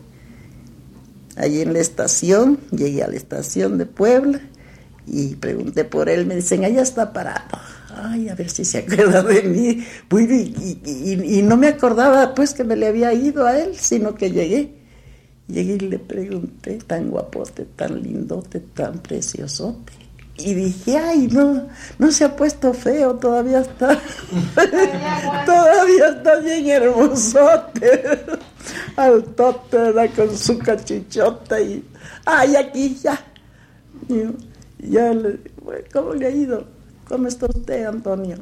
allí 1.37 1.63
en 1.63 1.73
la 1.73 1.81
estación, 1.81 2.59
llegué 2.71 3.03
a 3.03 3.09
la 3.09 3.17
estación 3.17 3.79
de 3.79 3.87
Puebla 3.87 4.41
y 5.07 5.35
pregunté 5.37 5.85
por 5.85 6.09
él, 6.09 6.27
me 6.27 6.37
dicen, 6.37 6.65
allá 6.65 6.83
está 6.83 7.13
parado 7.13 7.59
ay, 7.97 8.29
a 8.29 8.35
ver 8.35 8.51
si 8.51 8.65
se 8.65 8.79
acuerda 8.87 9.23
de 9.23 9.43
mí. 9.43 9.85
Y, 10.87 11.43
no 11.43 11.57
me 11.57 11.69
acordaba 11.69 12.35
pues 12.35 12.55
que 12.55 12.65
me 12.65 12.77
le 12.77 12.89
había 12.89 13.13
ido 13.13 13.47
a 13.47 13.59
él, 13.59 13.77
sino 13.77 14.15
que 14.15 14.31
llegué. 14.31 14.75
Llegué 15.49 15.75
y 15.75 15.79
le 15.79 15.99
pregunté, 15.99 16.79
tan 16.87 17.11
guapote, 17.11 17.67
tan 17.77 18.03
lindote, 18.03 18.61
tan 18.61 18.99
preciosote. 19.01 19.93
Y 20.37 20.55
dije, 20.55 20.99
ay, 20.99 21.29
no, 21.29 21.69
no 21.99 22.11
se 22.11 22.25
ha 22.25 22.35
puesto 22.35 22.75
feo, 22.75 23.15
todavía 23.15 23.61
está, 23.61 24.01
todavía 25.47 26.09
está 26.09 26.41
bien 26.41 26.69
hermosote, 26.69 28.25
altote, 28.97 29.93
da 29.93 30.09
con 30.09 30.37
su 30.37 30.59
cachichota 30.59 31.61
y, 31.61 31.89
ay, 32.25 32.57
aquí 32.57 32.99
ya, 33.01 33.25
ya, 34.79 35.13
¿cómo 35.93 36.15
le 36.15 36.27
ha 36.27 36.31
ido? 36.31 36.67
¿Cómo 37.07 37.29
está 37.29 37.47
usted, 37.47 37.85
Antonio? 37.85 38.39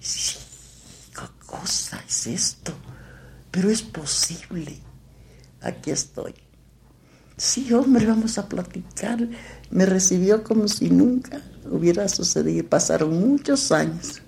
Sí, 0.00 0.38
¿qué 1.12 1.46
cosa 1.46 2.02
es 2.08 2.26
esto? 2.28 2.72
Pero 3.50 3.68
es 3.68 3.82
posible. 3.82 4.78
Aquí 5.60 5.90
estoy. 5.90 6.34
Sí, 7.36 7.72
hombre, 7.72 8.06
vamos 8.06 8.38
a 8.38 8.48
platicar. 8.48 9.18
Me 9.70 9.86
recibió 9.86 10.42
como 10.42 10.68
si 10.68 10.90
nunca 10.90 11.42
hubiera 11.70 12.08
sucedido. 12.08 12.66
Pasaron 12.68 13.18
muchos 13.20 13.70
años. 13.72 14.20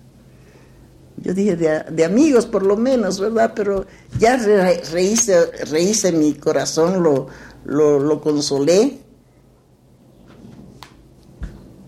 Yo 1.18 1.34
dije 1.34 1.56
de, 1.56 2.04
amigos 2.04 2.46
por 2.46 2.64
lo 2.64 2.76
menos, 2.76 3.20
¿verdad? 3.20 3.52
Pero 3.54 3.86
ya 4.18 4.36
rehice, 4.36 6.12
mi 6.12 6.34
corazón, 6.34 7.02
lo, 7.02 7.28
lo, 7.64 7.98
lo 8.00 8.20
consolé 8.20 9.02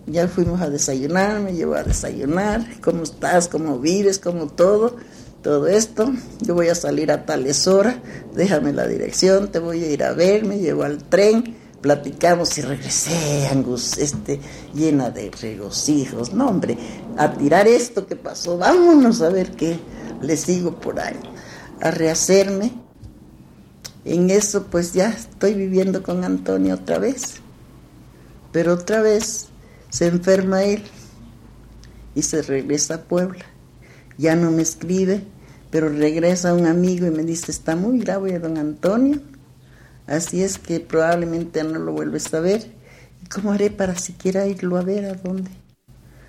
ya 0.06 0.28
fuimos 0.28 0.60
a 0.60 0.70
desayunar, 0.70 1.40
me 1.40 1.54
llevó 1.54 1.74
a 1.74 1.82
desayunar, 1.82 2.64
¿cómo 2.82 3.02
estás? 3.02 3.48
¿Cómo 3.48 3.78
vives? 3.78 4.18
¿Cómo 4.18 4.48
todo? 4.48 4.96
Todo 5.42 5.66
esto, 5.66 6.12
yo 6.40 6.54
voy 6.54 6.68
a 6.68 6.74
salir 6.74 7.12
a 7.12 7.26
tales 7.26 7.66
horas, 7.66 7.96
déjame 8.34 8.72
la 8.72 8.86
dirección, 8.86 9.50
te 9.52 9.58
voy 9.58 9.84
a 9.84 9.90
ir 9.90 10.02
a 10.02 10.12
ver, 10.12 10.44
me 10.44 10.58
llevo 10.58 10.84
al 10.84 11.04
tren, 11.04 11.54
platicamos 11.84 12.56
y 12.56 12.62
regresé, 12.62 13.46
Angus, 13.52 13.98
este, 13.98 14.40
llena 14.72 15.10
de 15.10 15.30
regocijos. 15.30 16.32
No, 16.32 16.48
hombre, 16.48 16.78
a 17.18 17.34
tirar 17.34 17.68
esto 17.68 18.06
que 18.06 18.16
pasó, 18.16 18.56
vámonos 18.56 19.20
a 19.20 19.28
ver 19.28 19.50
qué 19.50 19.78
le 20.22 20.38
sigo 20.38 20.80
por 20.80 20.98
ahí, 20.98 21.20
a 21.82 21.90
rehacerme. 21.90 22.72
En 24.06 24.30
eso, 24.30 24.68
pues 24.68 24.94
ya 24.94 25.10
estoy 25.10 25.52
viviendo 25.52 26.02
con 26.02 26.24
Antonio 26.24 26.76
otra 26.76 26.98
vez, 26.98 27.34
pero 28.50 28.72
otra 28.72 29.02
vez 29.02 29.48
se 29.90 30.06
enferma 30.06 30.62
él 30.64 30.84
y 32.14 32.22
se 32.22 32.40
regresa 32.40 32.94
a 32.94 33.02
Puebla. 33.02 33.44
Ya 34.16 34.36
no 34.36 34.50
me 34.50 34.62
escribe, 34.62 35.22
pero 35.70 35.90
regresa 35.90 36.54
un 36.54 36.66
amigo 36.66 37.06
y 37.06 37.10
me 37.10 37.24
dice, 37.24 37.52
está 37.52 37.76
muy 37.76 37.98
grave 37.98 38.38
don 38.38 38.56
Antonio, 38.56 39.20
así 40.06 40.42
es 40.42 40.58
que 40.58 40.80
probablemente 40.80 41.62
no 41.64 41.78
lo 41.78 41.92
vuelves 41.92 42.32
a 42.34 42.40
ver. 42.40 42.70
¿Y 43.22 43.26
cómo 43.26 43.52
haré 43.52 43.70
para 43.70 43.96
siquiera 43.96 44.46
irlo 44.46 44.76
a 44.76 44.82
ver 44.82 45.04
a 45.04 45.14
dónde? 45.14 45.50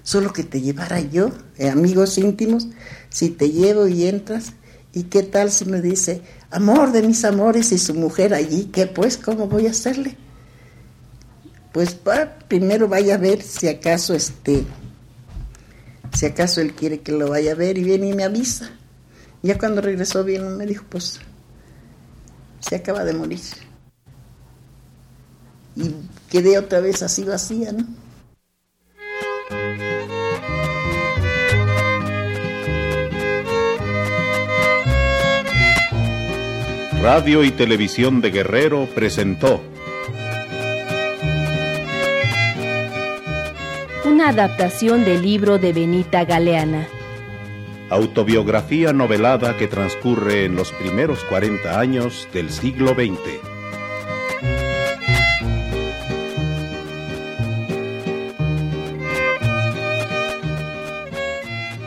Solo 0.04 0.34
que 0.34 0.44
te 0.44 0.62
llevara 0.62 1.00
yo, 1.00 1.32
eh, 1.58 1.70
amigos 1.70 2.18
íntimos, 2.18 2.68
si 3.10 3.30
te 3.30 3.50
llevo 3.50 3.88
y 3.88 4.06
entras, 4.06 4.54
¿y 4.94 5.04
qué 5.04 5.24
tal 5.24 5.52
si 5.52 5.66
me 5.66 5.82
dice, 5.82 6.22
amor 6.52 6.92
de 6.92 7.02
mis 7.02 7.26
amores 7.26 7.72
y 7.72 7.80
su 7.80 7.96
mujer 7.96 8.34
allí? 8.34 8.66
¿Qué 8.66 8.86
pues? 8.86 9.18
¿Cómo 9.18 9.48
voy 9.48 9.68
a 9.68 9.72
hacerle? 9.72 10.18
pues 11.76 12.00
primero 12.48 12.88
vaya 12.88 13.16
a 13.16 13.18
ver 13.18 13.42
si 13.42 13.68
acaso 13.68 14.14
este, 14.14 14.64
si 16.14 16.26
acaso 16.26 16.62
él 16.62 16.74
quiere 16.74 17.02
que 17.02 17.12
lo 17.12 17.28
vaya 17.30 17.52
a 17.52 17.56
ver 17.56 17.78
y 17.78 17.84
viene 17.84 18.08
y 18.08 18.14
me 18.14 18.24
avisa. 18.24 18.72
Ya 19.44 19.58
cuando 19.58 19.82
regresó 19.82 20.24
bien 20.24 20.56
me 20.56 20.66
dijo, 20.66 20.86
pues 20.88 21.20
se 22.62 22.78
acaba 22.78 23.04
de 23.04 23.12
morir. 23.12 23.42
Y 25.76 25.92
quedé 26.30 26.58
otra 26.58 26.80
vez 26.80 27.04
así 27.04 27.24
vacía, 27.24 27.72
¿no? 27.72 27.86
Radio 37.02 37.44
y 37.44 37.52
Televisión 37.52 38.22
de 38.22 38.32
Guerrero 38.32 38.88
presentó 38.96 39.62
adaptación 44.30 45.06
del 45.06 45.22
libro 45.22 45.60
de 45.60 45.72
Benita 45.72 46.26
Galeana. 46.26 46.88
Autobiografía 47.92 48.92
novelada 48.92 49.56
que 49.58 49.68
transcurre 49.68 50.46
en 50.46 50.56
los 50.56 50.72
primeros 50.72 51.24
40 51.26 51.80
años 51.80 52.28
del 52.34 52.50
siglo 52.50 52.96
XX. 52.96 53.55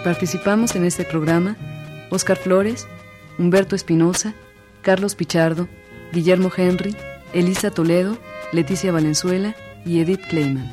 Participamos 0.09 0.74
en 0.74 0.86
este 0.86 1.04
programa 1.04 1.54
Oscar 2.09 2.38
Flores, 2.38 2.88
Humberto 3.38 3.76
Espinosa, 3.76 4.32
Carlos 4.80 5.14
Pichardo, 5.14 5.68
Guillermo 6.14 6.50
Henry, 6.56 6.96
Elisa 7.34 7.70
Toledo, 7.70 8.16
Leticia 8.50 8.90
Valenzuela 8.90 9.54
y 9.84 10.00
Edith 10.00 10.22
Kleiman. 10.30 10.72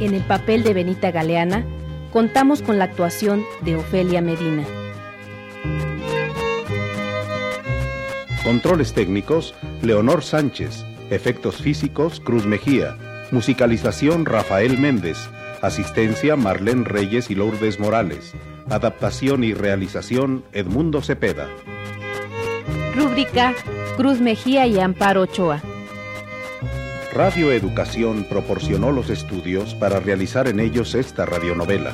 En 0.00 0.14
el 0.14 0.22
papel 0.22 0.62
de 0.62 0.72
Benita 0.72 1.10
Galeana, 1.10 1.66
contamos 2.10 2.62
con 2.62 2.78
la 2.78 2.84
actuación 2.84 3.44
de 3.60 3.76
Ofelia 3.76 4.22
Medina. 4.22 4.64
Controles 8.44 8.94
técnicos, 8.94 9.54
Leonor 9.82 10.24
Sánchez. 10.24 10.84
Efectos 11.10 11.56
físicos, 11.56 12.20
Cruz 12.20 12.46
Mejía. 12.46 12.96
Musicalización, 13.30 14.24
Rafael 14.24 14.78
Méndez. 14.78 15.28
Asistencia, 15.60 16.36
Marlene 16.36 16.84
Reyes 16.84 17.30
y 17.30 17.34
Lourdes 17.34 17.78
Morales. 17.78 18.32
Adaptación 18.70 19.44
y 19.44 19.52
realización, 19.52 20.42
Edmundo 20.52 21.02
Cepeda. 21.02 21.48
Rúbrica, 22.96 23.54
Cruz 23.96 24.20
Mejía 24.20 24.66
y 24.66 24.78
Amparo 24.80 25.22
Ochoa. 25.22 25.60
Radio 27.12 27.52
Educación 27.52 28.24
proporcionó 28.24 28.90
los 28.90 29.10
estudios 29.10 29.74
para 29.74 30.00
realizar 30.00 30.48
en 30.48 30.60
ellos 30.60 30.94
esta 30.94 31.26
radionovela. 31.26 31.92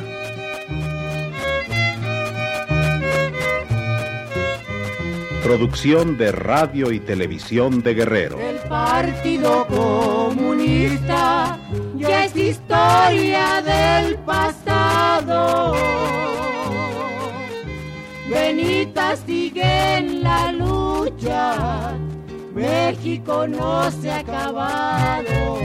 Producción 5.46 6.18
de 6.18 6.32
Radio 6.32 6.90
y 6.90 6.98
Televisión 6.98 7.80
de 7.80 7.94
Guerrero. 7.94 8.40
El 8.40 8.56
Partido 8.68 9.64
Comunista 9.68 11.56
ya 11.94 12.24
es 12.24 12.34
historia 12.34 13.62
del 13.62 14.16
pasado. 14.24 15.72
Benita 18.28 19.14
sigue 19.24 19.98
en 19.98 20.24
la 20.24 20.50
lucha, 20.50 21.96
México 22.52 23.46
no 23.46 23.88
se 23.92 24.10
ha 24.10 24.18
acabado. 24.18 25.60